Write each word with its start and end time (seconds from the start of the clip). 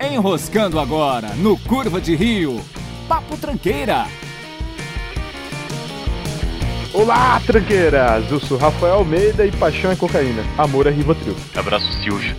Enroscando 0.00 0.80
agora 0.80 1.34
no 1.36 1.58
Curva 1.58 2.00
de 2.00 2.16
Rio. 2.16 2.58
Papo 3.06 3.36
Tranqueira. 3.36 4.06
Olá, 6.94 7.38
tranqueiras! 7.46 8.30
Eu 8.30 8.40
sou 8.40 8.56
Rafael 8.56 8.94
Almeida 8.94 9.44
e 9.44 9.52
paixão 9.52 9.92
é 9.92 9.96
cocaína. 9.96 10.42
Amor 10.56 10.86
é 10.86 10.90
Rivotril. 10.90 11.36
Abraço, 11.54 11.86
Silvio. 12.02 12.34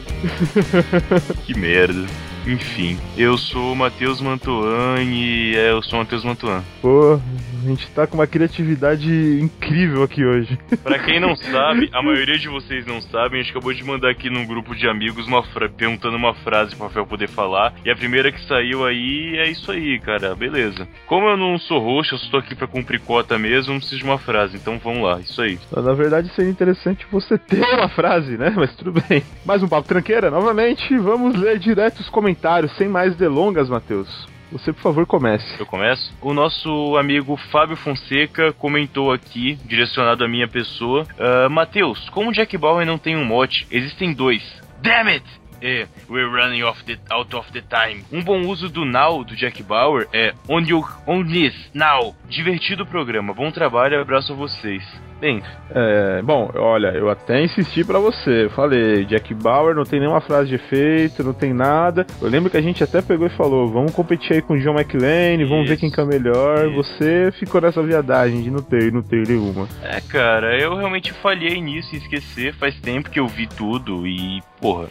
que 1.45 1.57
merda. 1.57 2.07
Enfim, 2.45 2.97
eu 3.17 3.37
sou 3.37 3.73
o 3.73 3.75
Matheus 3.75 4.19
Mantuan 4.19 5.01
e 5.01 5.55
é, 5.55 5.71
eu 5.71 5.81
sou 5.83 5.99
o 5.99 6.01
Matheus 6.01 6.23
Mantuan. 6.23 6.63
Pô, 6.81 7.19
a 7.63 7.67
gente 7.67 7.87
tá 7.91 8.07
com 8.07 8.15
uma 8.15 8.25
criatividade 8.25 9.39
incrível 9.39 10.03
aqui 10.03 10.25
hoje. 10.25 10.57
Pra 10.83 10.97
quem 10.97 11.19
não 11.19 11.35
sabe, 11.35 11.89
a 11.93 12.01
maioria 12.01 12.37
de 12.37 12.49
vocês 12.49 12.85
não 12.85 13.01
sabem, 13.01 13.39
a 13.39 13.43
gente 13.43 13.51
acabou 13.51 13.73
de 13.73 13.83
mandar 13.83 14.09
aqui 14.09 14.29
num 14.29 14.45
grupo 14.45 14.75
de 14.75 14.87
amigos 14.87 15.27
uma 15.27 15.43
perguntando 15.77 16.15
uma 16.15 16.33
frase 16.33 16.75
pro 16.75 16.87
Rafael 16.87 17.05
poder 17.05 17.29
falar. 17.29 17.73
E 17.85 17.91
a 17.91 17.95
primeira 17.95 18.31
que 18.31 18.43
saiu 18.47 18.85
aí 18.85 19.37
é 19.37 19.49
isso 19.49 19.71
aí, 19.71 19.99
cara. 19.99 20.33
Beleza. 20.35 20.87
Como 21.05 21.27
eu 21.27 21.37
não 21.37 21.57
sou 21.59 21.79
roxo, 21.79 22.15
eu 22.15 22.19
só 22.19 22.31
tô 22.31 22.37
aqui 22.37 22.55
pra 22.55 22.67
cumprir 22.67 22.99
cota 22.99 23.37
mesmo, 23.37 23.73
não 23.73 23.79
preciso 23.79 23.99
de 23.99 24.05
uma 24.05 24.17
frase. 24.17 24.57
Então 24.57 24.79
vamos 24.83 25.03
lá, 25.03 25.19
isso 25.19 25.41
aí. 25.41 25.59
Na 25.75 25.93
verdade, 25.93 26.31
seria 26.35 26.49
interessante 26.49 27.05
você 27.11 27.37
ter 27.37 27.61
uma 27.61 27.89
frase, 27.89 28.37
né? 28.37 28.51
Mas 28.55 28.75
tudo 28.75 28.93
bem. 29.07 29.23
Mais 29.45 29.61
um 29.61 29.67
papo 29.67 29.87
tranqueira, 29.87 30.31
novamente. 30.31 30.97
Vamos 30.97 31.35
ler 31.35 31.59
direto 31.59 31.99
os 31.99 32.09
comentários, 32.09 32.30
sem 32.77 32.87
mais 32.87 33.15
delongas, 33.15 33.69
Matheus. 33.69 34.27
Você, 34.51 34.73
por 34.73 34.81
favor, 34.81 35.05
comece. 35.05 35.45
Eu 35.57 35.65
começo? 35.65 36.13
O 36.21 36.33
nosso 36.33 36.97
amigo 36.97 37.37
Fábio 37.51 37.77
Fonseca 37.77 38.51
comentou 38.53 39.13
aqui, 39.13 39.57
direcionado 39.65 40.25
à 40.25 40.27
minha 40.27 40.47
pessoa. 40.47 41.07
Uh, 41.17 41.49
Matheus, 41.49 42.09
como 42.09 42.33
Jack 42.33 42.57
Bauer 42.57 42.85
não 42.85 42.97
tem 42.97 43.15
um 43.15 43.23
mote, 43.23 43.65
existem 43.71 44.13
dois. 44.13 44.43
Damn 44.81 45.09
it! 45.09 45.25
É, 45.61 45.87
we're 46.09 46.27
running 46.27 46.63
off 46.63 46.83
the, 46.85 46.97
out 47.11 47.35
of 47.35 47.51
the 47.51 47.61
time. 47.61 48.03
Um 48.11 48.21
bom 48.21 48.41
uso 48.47 48.67
do 48.67 48.83
now 48.83 49.23
do 49.23 49.35
Jack 49.35 49.61
Bauer 49.61 50.07
é 50.11 50.33
on, 50.49 50.61
you, 50.61 50.83
on 51.05 51.23
this, 51.23 51.53
now. 51.73 52.15
Divertido 52.27 52.85
programa, 52.85 53.31
bom 53.31 53.51
trabalho, 53.51 54.01
abraço 54.01 54.33
a 54.33 54.35
vocês. 54.35 54.83
Bem, 55.21 55.39
é, 55.69 56.19
bom, 56.23 56.49
olha, 56.55 56.87
eu 56.87 57.07
até 57.07 57.43
insisti 57.43 57.83
para 57.83 57.99
você. 57.99 58.45
Eu 58.45 58.49
falei, 58.49 59.05
Jack 59.05 59.31
Bauer 59.35 59.75
não 59.75 59.83
tem 59.83 59.99
nenhuma 59.99 60.19
frase 60.19 60.49
de 60.49 60.55
efeito, 60.55 61.23
não 61.23 61.31
tem 61.31 61.53
nada. 61.53 62.07
Eu 62.19 62.27
lembro 62.27 62.49
que 62.49 62.57
a 62.57 62.61
gente 62.61 62.83
até 62.83 63.03
pegou 63.03 63.27
e 63.27 63.37
falou: 63.37 63.67
vamos 63.67 63.93
competir 63.93 64.33
aí 64.33 64.41
com 64.41 64.55
o 64.55 64.59
John 64.59 64.73
McLean, 64.73 65.47
vamos 65.47 65.69
ver 65.69 65.77
quem 65.77 65.91
que 65.91 66.01
é 66.01 66.05
melhor. 66.05 66.67
Isso. 66.67 66.75
Você 66.75 67.31
ficou 67.33 67.61
nessa 67.61 67.83
viadagem 67.83 68.41
de 68.41 68.49
não 68.49 68.63
ter, 68.63 68.91
não 68.91 69.03
ter 69.03 69.27
nenhuma. 69.27 69.67
É, 69.83 70.01
cara, 70.01 70.59
eu 70.59 70.75
realmente 70.75 71.13
falhei 71.13 71.61
nisso 71.61 71.93
e 71.93 71.99
esquecer. 71.99 72.55
Faz 72.55 72.73
tempo 72.81 73.11
que 73.11 73.19
eu 73.19 73.27
vi 73.27 73.45
tudo 73.45 74.07
e, 74.07 74.41
porra. 74.59 74.87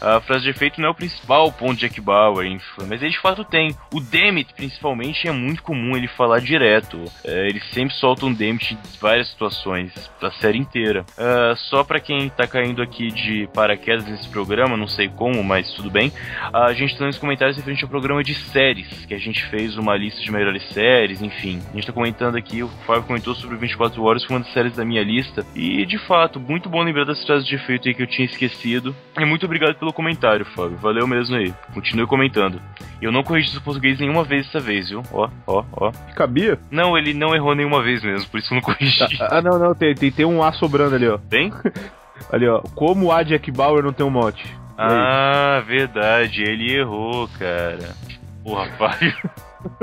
A 0.00 0.20
frase 0.20 0.44
de 0.44 0.50
efeito 0.50 0.80
não 0.80 0.88
é 0.88 0.90
o 0.90 0.94
principal 0.94 1.52
ponto 1.52 1.74
de 1.74 1.80
Jack 1.80 2.00
Bauer, 2.00 2.46
mas 2.88 3.02
ele 3.02 3.10
de 3.10 3.18
fato 3.18 3.44
tem. 3.44 3.76
O 3.92 4.00
Dammit, 4.00 4.54
principalmente, 4.54 5.28
é 5.28 5.32
muito 5.32 5.62
comum 5.62 5.96
ele 5.96 6.08
falar 6.08 6.40
direto. 6.40 7.04
É, 7.24 7.48
ele 7.48 7.60
sempre 7.72 7.94
solta 7.94 8.24
um 8.24 8.32
Dammit 8.32 8.74
em 8.74 8.78
várias 9.00 9.28
situações, 9.28 9.92
da 10.20 10.30
série 10.32 10.58
inteira. 10.58 11.04
Uh, 11.18 11.56
só 11.56 11.84
para 11.84 12.00
quem 12.00 12.28
tá 12.30 12.46
caindo 12.46 12.82
aqui 12.82 13.08
de 13.08 13.48
paraquedas 13.52 14.06
nesse 14.06 14.28
programa, 14.28 14.76
não 14.76 14.88
sei 14.88 15.08
como, 15.08 15.42
mas 15.44 15.72
tudo 15.72 15.90
bem. 15.90 16.12
A 16.52 16.72
gente 16.72 16.96
tá 16.96 17.04
nos 17.04 17.18
comentários 17.18 17.56
referente 17.56 17.84
ao 17.84 17.90
programa 17.90 18.22
de 18.22 18.34
séries, 18.34 19.04
que 19.06 19.14
a 19.14 19.18
gente 19.18 19.44
fez 19.46 19.76
uma 19.76 19.96
lista 19.96 20.22
de 20.22 20.30
melhores 20.32 20.62
séries, 20.70 21.20
enfim. 21.20 21.60
A 21.70 21.74
gente 21.74 21.86
tá 21.86 21.92
comentando 21.92 22.36
aqui, 22.36 22.62
o 22.62 22.68
Fábio 22.86 23.04
comentou 23.04 23.34
sobre 23.34 23.56
24 23.56 24.02
Horas, 24.02 24.24
foi 24.24 24.36
uma 24.36 24.42
das 24.42 24.52
séries 24.52 24.76
da 24.76 24.84
minha 24.84 25.02
lista. 25.02 25.44
E 25.54 25.84
de 25.84 25.98
fato, 25.98 26.40
muito 26.40 26.68
bom 26.68 26.82
lembrar 26.82 27.04
das 27.04 27.24
frases 27.24 27.46
de 27.46 27.54
efeito 27.54 27.88
aí 27.88 27.94
que 27.94 28.02
eu 28.02 28.06
tinha 28.06 28.26
esquecido. 28.26 28.94
E 29.18 29.24
muito 29.24 29.44
obrigado 29.44 29.74
pelo 29.74 29.89
pelo 29.90 29.92
comentário, 29.92 30.44
Fábio. 30.46 30.76
Valeu 30.78 31.06
mesmo 31.06 31.36
aí. 31.36 31.52
Continue 31.74 32.06
comentando. 32.06 32.60
Eu 33.02 33.12
não 33.12 33.22
corrigi 33.22 33.56
o 33.56 33.60
português 33.60 33.98
nenhuma 33.98 34.24
vez 34.24 34.46
dessa 34.46 34.60
vez, 34.60 34.88
viu? 34.88 35.02
Ó, 35.12 35.28
ó, 35.46 35.64
ó. 35.72 35.92
Cabia? 36.14 36.58
Não, 36.70 36.96
ele 36.96 37.12
não 37.12 37.34
errou 37.34 37.54
nenhuma 37.54 37.82
vez 37.82 38.02
mesmo, 38.02 38.28
por 38.30 38.38
isso 38.38 38.52
eu 38.52 38.56
não 38.56 38.62
corrigi. 38.62 39.02
Ah, 39.20 39.38
ah 39.38 39.42
não, 39.42 39.58
não, 39.58 39.74
tem, 39.74 39.94
tem, 39.94 40.10
tem 40.10 40.26
um 40.26 40.42
A 40.42 40.52
sobrando 40.52 40.94
ali, 40.94 41.08
ó. 41.08 41.18
Tem? 41.18 41.52
ali, 42.32 42.46
ó. 42.48 42.60
Como 42.74 43.12
a 43.12 43.22
Jack 43.22 43.50
Bauer 43.50 43.82
não 43.82 43.92
tem 43.92 44.06
um 44.06 44.10
mote? 44.10 44.44
Ah, 44.76 45.62
verdade. 45.66 46.42
Ele 46.42 46.76
errou, 46.76 47.28
cara. 47.38 47.94
Porra, 48.42 48.66
Fábio. 48.78 49.14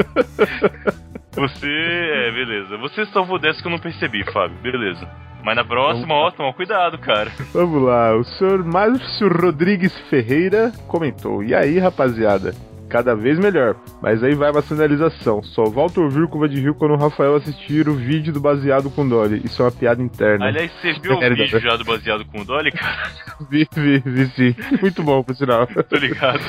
Você. 1.38 1.68
É, 1.68 2.32
beleza. 2.32 2.78
Você 2.78 3.06
salvou 3.08 3.40
dessa 3.40 3.62
que 3.62 3.68
eu 3.68 3.72
não 3.72 3.80
percebi, 3.80 4.24
Fábio. 4.32 4.58
Beleza. 4.62 5.08
Mas 5.44 5.56
na 5.56 5.64
próxima, 5.64 6.14
ó, 6.14 6.32
toma 6.32 6.52
cuidado, 6.52 6.98
cara. 6.98 7.32
Vamos 7.54 7.82
lá, 7.84 8.16
o 8.18 8.24
senhor 8.24 8.66
Márcio 8.66 9.30
Rodrigues 9.30 9.98
Ferreira 10.10 10.72
comentou. 10.88 11.44
E 11.44 11.56
aí, 11.56 11.80
rapaziada? 11.80 12.54
Cada 12.90 13.16
vez 13.16 13.38
melhor. 13.38 13.76
Mas 14.02 14.24
aí 14.24 14.34
vai 14.34 14.50
uma 14.50 14.62
sinalização. 14.62 15.44
Só 15.44 15.66
volta 15.66 16.00
a 16.00 16.04
ouvir 16.04 16.28
Curva 16.28 16.48
de 16.48 16.60
Rio 16.60 16.74
quando 16.74 16.96
o 16.96 16.98
Rafael 16.98 17.36
assistir 17.36 17.88
o 17.88 17.94
vídeo 17.94 18.34
do 18.34 18.40
baseado 18.40 18.90
com 18.90 19.08
Dolly. 19.08 19.42
Isso 19.44 19.62
é 19.62 19.66
uma 19.66 19.72
piada 19.72 20.02
interna. 20.02 20.48
Aliás, 20.48 20.72
você 20.72 20.94
viu 20.94 21.16
o 21.16 21.20
vídeo 21.36 21.60
já 21.60 21.76
do 21.76 21.84
baseado 21.84 22.26
com 22.26 22.44
Dolly, 22.44 22.72
cara? 22.72 23.12
vi, 23.50 23.68
vi, 23.76 24.00
vi 24.00 24.26
sim. 24.28 24.56
Muito 24.82 25.04
bom, 25.04 25.22
por 25.22 25.36
sinal. 25.36 25.68
Tô 25.68 25.98
ligado. 25.98 26.42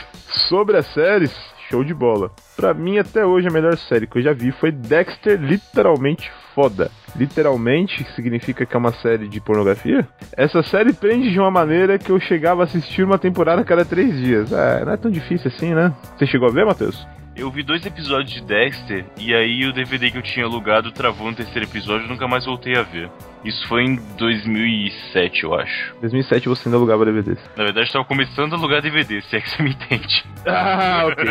Sobre 0.49 0.76
as 0.76 0.87
séries, 0.94 1.34
show 1.68 1.84
de 1.84 1.94
bola. 1.94 2.30
Pra 2.56 2.74
mim, 2.74 2.98
até 2.98 3.24
hoje, 3.24 3.48
a 3.48 3.50
melhor 3.50 3.76
série 3.76 4.06
que 4.06 4.18
eu 4.18 4.22
já 4.22 4.32
vi 4.32 4.52
foi 4.52 4.70
Dexter, 4.72 5.40
literalmente 5.40 6.30
foda. 6.54 6.90
Literalmente 7.14 8.04
significa 8.14 8.66
que 8.66 8.74
é 8.74 8.78
uma 8.78 8.92
série 8.92 9.28
de 9.28 9.40
pornografia? 9.40 10.06
Essa 10.36 10.62
série 10.62 10.92
prende 10.92 11.30
de 11.30 11.38
uma 11.38 11.50
maneira 11.50 11.98
que 11.98 12.10
eu 12.10 12.18
chegava 12.20 12.62
a 12.62 12.64
assistir 12.64 13.04
uma 13.04 13.18
temporada 13.18 13.62
a 13.62 13.64
cada 13.64 13.84
três 13.84 14.16
dias. 14.16 14.52
É, 14.52 14.84
não 14.84 14.92
é 14.92 14.96
tão 14.96 15.10
difícil 15.10 15.50
assim, 15.54 15.74
né? 15.74 15.94
Você 16.16 16.26
chegou 16.26 16.48
a 16.48 16.52
ver, 16.52 16.66
Matheus? 16.66 17.06
Eu 17.38 17.53
vi 17.53 17.62
dois 17.62 17.87
episódios 17.87 18.32
de 18.32 18.41
Dexter 18.43 19.04
e 19.16 19.32
aí 19.32 19.65
o 19.65 19.72
DVD 19.72 20.10
que 20.10 20.19
eu 20.19 20.22
tinha 20.22 20.44
alugado 20.44 20.91
travou 20.91 21.31
no 21.31 21.37
terceiro 21.37 21.69
episódio 21.69 22.06
e 22.06 22.09
nunca 22.09 22.26
mais 22.26 22.44
voltei 22.44 22.76
a 22.76 22.82
ver. 22.82 23.09
Isso 23.44 23.65
foi 23.69 23.84
em 23.84 23.94
2007, 24.19 25.44
eu 25.44 25.54
acho. 25.54 25.94
2007 26.00 26.49
você 26.49 26.69
ainda 26.69 26.76
alugava 26.76 27.04
DVDs. 27.04 27.38
Na 27.56 27.62
verdade, 27.62 27.87
estava 27.87 28.04
começando 28.04 28.54
a 28.54 28.56
alugar 28.56 28.82
DVD, 28.82 29.22
se 29.22 29.37
é 29.37 29.41
que 29.41 29.49
você 29.50 29.62
me 29.62 29.71
entende. 29.71 30.25
Ah, 30.50 31.04
ok. 31.06 31.26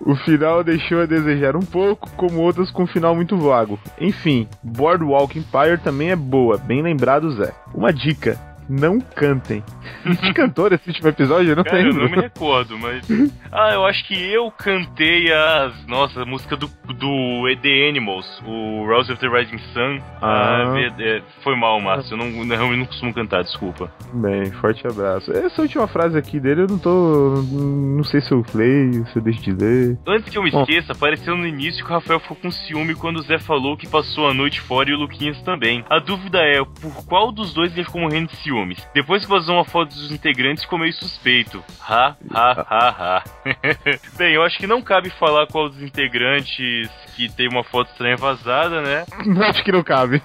o 0.00 0.16
final 0.16 0.64
deixou 0.64 1.02
a 1.02 1.06
desejar 1.06 1.54
um 1.54 1.60
pouco, 1.60 2.10
como 2.16 2.40
outras 2.40 2.68
com 2.70 2.82
um 2.82 2.86
final 2.86 3.14
muito 3.14 3.36
vago. 3.36 3.78
Enfim, 4.00 4.48
Boardwalk 4.62 5.38
Empire 5.38 5.78
também 5.78 6.10
é 6.10 6.16
boa, 6.16 6.58
bem 6.58 6.82
lembrado, 6.82 7.30
Zé. 7.30 7.54
Uma 7.72 7.92
dica: 7.92 8.36
não 8.70 9.00
cantem. 9.00 9.64
Você 10.06 10.32
cantou 10.32 10.70
nesse 10.70 10.88
último 10.88 11.08
episódio? 11.08 11.50
Eu 11.50 11.56
não 11.56 11.64
Cara, 11.64 11.78
lembro. 11.78 12.02
Eu 12.02 12.08
não 12.08 12.16
me 12.16 12.22
recordo, 12.22 12.78
mas. 12.78 13.06
Ah, 13.52 13.72
eu 13.72 13.84
acho 13.84 14.06
que 14.06 14.14
eu 14.14 14.48
cantei 14.52 15.32
as. 15.32 15.84
Nossa, 15.88 16.22
a 16.22 16.24
música 16.24 16.56
do, 16.56 16.70
do 16.86 17.42
The 17.60 17.88
Animals, 17.88 18.40
o 18.46 18.86
Rose 18.86 19.10
of 19.10 19.20
the 19.20 19.26
Rising 19.26 19.58
Sun. 19.72 19.98
Ah. 20.22 20.72
ah 20.72 21.22
foi 21.42 21.56
mal, 21.56 21.80
Márcio. 21.80 22.14
Eu 22.14 22.18
não, 22.18 22.46
realmente 22.46 22.78
não 22.78 22.86
costumo 22.86 23.12
cantar, 23.12 23.42
desculpa. 23.42 23.92
Bem, 24.14 24.52
forte 24.52 24.86
abraço. 24.86 25.32
Essa 25.32 25.62
última 25.62 25.88
frase 25.88 26.16
aqui 26.16 26.38
dele 26.38 26.62
eu 26.62 26.66
não 26.68 26.78
tô. 26.78 27.42
Não 27.50 28.04
sei 28.04 28.20
se 28.20 28.30
eu 28.30 28.44
leio, 28.54 29.04
se 29.08 29.16
eu 29.16 29.22
deixo 29.22 29.42
de 29.42 29.52
ler. 29.52 29.98
Antes 30.06 30.30
que 30.30 30.38
eu 30.38 30.44
me 30.44 30.50
esqueça, 30.50 30.92
apareceu 30.92 31.36
no 31.36 31.44
início 31.44 31.84
que 31.84 31.90
o 31.90 31.94
Rafael 31.94 32.20
ficou 32.20 32.36
com 32.36 32.52
ciúme 32.52 32.94
quando 32.94 33.16
o 33.16 33.22
Zé 33.22 33.40
falou 33.40 33.76
que 33.76 33.88
passou 33.88 34.28
a 34.28 34.34
noite 34.34 34.60
fora 34.60 34.90
e 34.90 34.94
o 34.94 34.98
Luquinhas 34.98 35.42
também. 35.42 35.84
A 35.90 35.98
dúvida 35.98 36.38
é 36.38 36.62
por 36.80 37.04
qual 37.04 37.32
dos 37.32 37.52
dois 37.52 37.72
ele 37.72 37.84
ficou 37.84 38.02
morrendo 38.02 38.28
de 38.28 38.36
ciúme? 38.36 38.59
Ciúmes. 38.60 38.86
Depois 38.94 39.24
que 39.24 39.30
vazou 39.30 39.56
uma 39.56 39.64
foto 39.64 39.94
dos 39.94 40.10
integrantes, 40.10 40.64
ficou 40.64 40.78
meio 40.78 40.92
suspeito. 40.92 41.62
Ha, 41.80 42.16
ha, 42.32 42.66
ha, 42.68 42.88
ha. 42.88 43.24
Bem, 44.16 44.34
eu 44.34 44.42
acho 44.42 44.58
que 44.58 44.66
não 44.66 44.82
cabe 44.82 45.10
falar 45.10 45.46
qual 45.46 45.68
dos 45.68 45.82
integrantes 45.82 46.90
que 47.16 47.28
tem 47.30 47.48
uma 47.48 47.64
foto 47.64 47.90
estranha 47.90 48.16
vazada, 48.16 48.82
né? 48.82 49.04
Acho 49.48 49.62
que 49.64 49.72
não 49.72 49.82
cabe. 49.82 50.22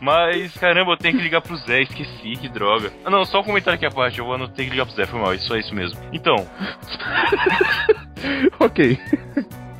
Mas, 0.00 0.52
caramba, 0.54 0.92
eu 0.92 0.96
tenho 0.96 1.16
que 1.16 1.22
ligar 1.22 1.40
pro 1.40 1.56
Zé, 1.56 1.82
esqueci, 1.82 2.36
que 2.36 2.48
droga. 2.48 2.92
Ah, 3.04 3.10
não, 3.10 3.24
só 3.24 3.40
um 3.40 3.44
comentário 3.44 3.76
aqui 3.76 3.86
à 3.86 3.90
parte, 3.90 4.18
eu 4.18 4.26
vou 4.26 4.48
ter 4.48 4.64
que 4.64 4.70
ligar 4.70 4.86
pro 4.86 4.94
Zé, 4.94 5.06
foi 5.06 5.20
mal, 5.20 5.34
isso 5.34 5.54
é 5.54 5.60
isso 5.60 5.74
mesmo. 5.74 5.98
Então. 6.12 6.36
ok. 8.60 8.98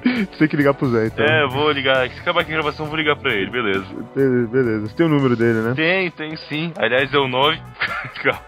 Você 0.05 0.37
tem 0.39 0.49
que 0.49 0.57
ligar 0.57 0.75
pro 0.75 0.89
Zé, 0.89 1.07
então. 1.07 1.25
É, 1.25 1.47
vou 1.49 1.71
ligar. 1.71 2.09
Se 2.11 2.21
acabar 2.21 2.43
aqui 2.43 2.53
a 2.53 2.57
gravação, 2.57 2.87
vou 2.87 2.97
ligar 2.97 3.17
pra 3.17 3.33
ele, 3.33 3.51
beleza. 3.51 3.87
Beleza, 4.15 4.49
beleza. 4.49 4.89
Você 4.89 4.95
tem 4.95 5.07
o 5.07 5.09
número 5.09 5.35
dele, 5.35 5.61
né? 5.61 5.75
Tem, 5.75 6.11
tem 6.11 6.37
sim. 6.37 6.73
Aliás, 6.77 7.13
é 7.13 7.19
o 7.19 7.27
9. 7.27 7.59
Calma. 8.23 8.41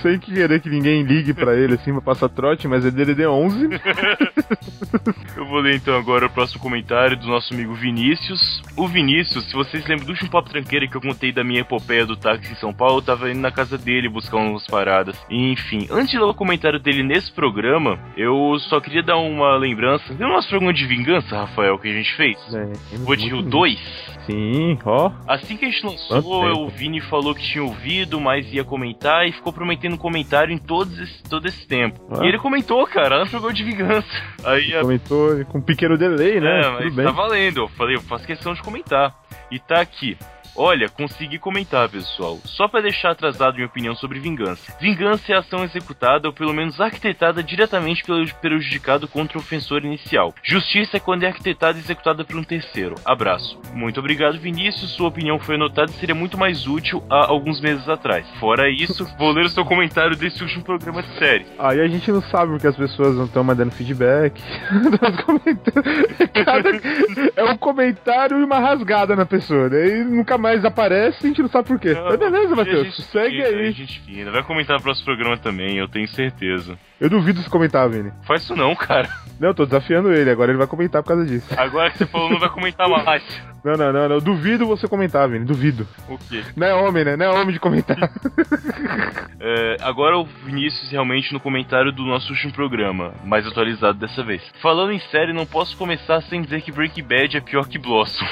Sem 0.00 0.18
querer 0.18 0.60
que 0.60 0.70
ninguém 0.70 1.02
ligue 1.02 1.34
pra 1.34 1.54
ele 1.54 1.74
assim 1.74 1.92
pra 1.92 2.00
passar 2.00 2.28
trote, 2.28 2.68
mas 2.68 2.86
é 2.86 2.90
DDD 2.90 3.26
11. 3.26 3.68
Eu 5.36 5.46
vou 5.46 5.58
ler 5.58 5.76
então 5.76 5.96
agora 5.96 6.26
o 6.26 6.30
próximo 6.30 6.60
comentário 6.60 7.16
do 7.16 7.26
nosso 7.26 7.52
amigo 7.52 7.74
Vinícius. 7.74 8.62
O 8.76 8.86
Vinícius, 8.86 9.44
se 9.46 9.54
vocês 9.54 9.84
lembram 9.86 10.06
do 10.06 10.10
último 10.12 10.30
papo 10.30 10.50
tranqueira 10.50 10.86
que 10.86 10.96
eu 10.96 11.00
contei 11.00 11.32
da 11.32 11.42
minha 11.42 11.60
epopeia 11.60 12.06
do 12.06 12.16
táxi 12.16 12.52
em 12.52 12.56
São 12.56 12.72
Paulo, 12.72 12.98
eu 12.98 13.02
tava 13.02 13.30
indo 13.30 13.40
na 13.40 13.50
casa 13.50 13.76
dele 13.76 14.08
buscar 14.08 14.36
umas 14.36 14.66
paradas. 14.66 15.20
Enfim, 15.28 15.88
antes 15.90 16.10
de 16.10 16.18
ler 16.18 16.24
o 16.24 16.34
comentário 16.34 16.78
dele 16.78 17.02
nesse 17.02 17.32
programa, 17.32 17.98
eu 18.16 18.56
só 18.60 18.80
queria 18.84 19.02
dar 19.02 19.16
uma 19.16 19.56
lembrança. 19.56 20.04
Lembra 20.10 20.28
o 20.28 20.32
nosso 20.32 20.48
programa 20.48 20.72
de 20.72 20.86
vingança, 20.86 21.36
Rafael, 21.36 21.78
que 21.78 21.88
a 21.88 21.92
gente 21.92 22.14
fez? 22.16 22.36
É, 22.54 22.96
Vou 22.98 23.16
de 23.16 23.26
Rio 23.26 23.42
2? 23.42 24.14
Sim, 24.26 24.78
ó. 24.84 25.10
Assim 25.26 25.56
que 25.56 25.64
a 25.64 25.70
gente 25.70 25.84
lançou, 25.84 26.64
o 26.64 26.68
Vini 26.68 27.00
falou 27.00 27.34
que 27.34 27.42
tinha 27.42 27.62
ouvido, 27.62 28.20
mas 28.20 28.50
ia 28.52 28.64
comentar 28.64 29.26
e 29.26 29.32
ficou 29.32 29.52
prometendo 29.52 29.98
comentário 29.98 30.52
em 30.52 30.58
todos 30.58 30.98
esse, 30.98 31.22
todo 31.24 31.46
esse 31.46 31.66
tempo. 31.66 32.00
Ah. 32.10 32.24
E 32.24 32.28
ele 32.28 32.38
comentou, 32.38 32.86
cara, 32.86 33.16
lá 33.16 33.24
no 33.24 33.30
programa 33.30 33.54
de 33.54 33.64
vingança. 33.64 34.08
Aí 34.44 34.74
a 34.74 34.80
Comentou 34.82 35.44
com 35.46 35.58
um 35.58 35.62
pequeno 35.62 35.98
delay, 35.98 36.40
né? 36.40 36.60
É, 36.60 36.70
mas 36.70 36.94
tá 36.94 37.10
valendo. 37.10 37.62
Eu 37.62 37.68
falei, 37.68 37.96
eu 37.96 38.00
faço 38.02 38.26
questão 38.26 38.54
de 38.54 38.62
comentar. 38.62 39.14
E 39.50 39.58
tá 39.58 39.80
aqui. 39.80 40.16
Olha, 40.56 40.88
consegui 40.88 41.38
comentar, 41.38 41.88
pessoal. 41.88 42.38
Só 42.44 42.68
pra 42.68 42.80
deixar 42.80 43.10
atrasado 43.10 43.54
minha 43.54 43.66
opinião 43.66 43.94
sobre 43.94 44.20
vingança. 44.20 44.72
Vingança 44.80 45.32
é 45.32 45.36
a 45.36 45.40
ação 45.40 45.64
executada 45.64 46.28
ou 46.28 46.34
pelo 46.34 46.52
menos 46.52 46.80
arquitetada 46.80 47.42
diretamente 47.42 48.04
pelo 48.04 48.24
prejudicado 48.40 49.08
contra 49.08 49.36
o 49.36 49.40
ofensor 49.40 49.84
inicial. 49.84 50.32
Justiça 50.42 50.96
é 50.96 51.00
quando 51.00 51.24
é 51.24 51.28
arquitetada 51.28 51.78
e 51.78 51.80
executada 51.80 52.24
por 52.24 52.36
um 52.36 52.44
terceiro. 52.44 52.94
Abraço. 53.04 53.58
Muito 53.72 53.98
obrigado, 53.98 54.38
Vinícius. 54.38 54.90
Sua 54.92 55.08
opinião 55.08 55.38
foi 55.38 55.56
anotada 55.56 55.90
e 55.90 55.94
seria 55.94 56.14
muito 56.14 56.38
mais 56.38 56.66
útil 56.66 57.02
há 57.10 57.26
alguns 57.26 57.60
meses 57.60 57.88
atrás. 57.88 58.26
Fora 58.38 58.70
isso, 58.70 59.04
vou 59.18 59.32
ler 59.32 59.46
o 59.46 59.48
seu 59.48 59.64
comentário 59.64 60.16
desse 60.16 60.42
último 60.42 60.62
programa 60.64 61.02
de 61.02 61.18
série. 61.18 61.46
Aí 61.58 61.80
a 61.80 61.88
gente 61.88 62.10
não 62.12 62.22
sabe 62.22 62.52
porque 62.52 62.66
as 62.66 62.76
pessoas 62.76 63.16
não 63.16 63.24
estão 63.24 63.42
mandando 63.42 63.72
feedback. 63.72 64.40
Cada- 66.44 66.74
É 67.36 67.44
um 67.44 67.56
comentário 67.56 68.38
e 68.40 68.44
uma 68.44 68.58
rasgada 68.60 69.16
na 69.16 69.26
pessoa. 69.26 69.68
Daí 69.68 70.04
nunca 70.04 70.38
mais 70.44 70.62
aparece 70.62 71.22
e 71.22 71.24
a 71.24 71.28
gente 71.28 71.40
não 71.40 71.48
sabe 71.48 71.68
por 71.68 71.80
quê. 71.80 71.94
Mas 71.94 72.18
beleza, 72.18 72.54
Matheus. 72.54 72.96
Segue 73.06 73.42
fina, 73.42 73.48
aí. 73.48 73.68
a 73.68 73.70
gente 73.70 74.00
fina. 74.00 74.30
Vai 74.30 74.42
comentar 74.42 74.76
no 74.76 74.82
próximo 74.82 75.06
programa 75.06 75.38
também, 75.38 75.78
eu 75.78 75.88
tenho 75.88 76.06
certeza. 76.06 76.78
Eu 77.00 77.08
duvido 77.08 77.40
se 77.40 77.48
comentar, 77.48 77.88
Vini. 77.88 78.12
Faz 78.26 78.42
isso 78.42 78.54
não, 78.54 78.74
cara. 78.76 79.08
Não, 79.40 79.48
eu 79.48 79.54
tô 79.54 79.64
desafiando 79.64 80.12
ele. 80.12 80.30
Agora 80.30 80.50
ele 80.50 80.58
vai 80.58 80.66
comentar 80.66 81.02
por 81.02 81.08
causa 81.08 81.24
disso. 81.24 81.48
Agora 81.58 81.90
que 81.90 81.98
você 81.98 82.06
falou, 82.06 82.30
não 82.30 82.38
vai 82.38 82.48
comentar 82.48 82.88
mais. 82.88 83.22
Não, 83.64 83.72
não, 83.72 83.92
não, 83.92 84.08
não. 84.08 84.16
Eu 84.16 84.20
duvido 84.20 84.66
você 84.66 84.86
comentar, 84.86 85.28
Vini. 85.28 85.44
Duvido. 85.44 85.88
O 86.08 86.18
quê? 86.18 86.44
Não 86.54 86.66
é 86.66 86.74
homem, 86.74 87.04
né? 87.04 87.16
Não 87.16 87.26
é 87.26 87.30
homem 87.30 87.52
de 87.52 87.60
comentar. 87.60 87.96
É, 89.46 89.76
agora 89.82 90.16
o 90.16 90.24
Vinícius 90.24 90.90
realmente 90.90 91.30
no 91.30 91.38
comentário 91.38 91.92
do 91.92 92.02
nosso 92.02 92.32
último 92.32 92.50
programa, 92.54 93.12
mais 93.24 93.46
atualizado 93.46 93.98
dessa 93.98 94.22
vez. 94.22 94.42
Falando 94.62 94.92
em 94.92 94.98
série, 94.98 95.34
não 95.34 95.44
posso 95.44 95.76
começar 95.76 96.22
sem 96.22 96.40
dizer 96.40 96.62
que 96.62 96.72
Breaking 96.72 97.02
Bad 97.02 97.36
é 97.36 97.40
pior 97.42 97.68
que 97.68 97.78
Blossom. 97.78 98.24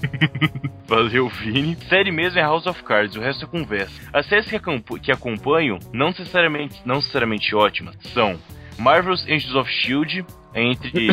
Valeu, 0.86 1.28
Vini. 1.28 1.76
Série 1.88 2.12
mesmo 2.12 2.38
é 2.38 2.42
House 2.42 2.66
of 2.66 2.82
Cards, 2.84 3.16
o 3.16 3.20
resto 3.20 3.44
é 3.44 3.48
conversa. 3.48 3.92
As 4.12 4.26
séries 4.26 4.48
que, 4.48 4.58
que 5.00 5.12
acompanho, 5.12 5.78
não 5.92 6.08
necessariamente, 6.08 6.80
não 6.84 6.96
necessariamente 6.96 7.54
ótimas, 7.54 7.96
são 8.12 8.38
Marvel's 8.78 9.24
Agents 9.24 9.54
of 9.54 9.70
S.H.I.E.L.D., 9.70 10.24
entre... 10.54 11.08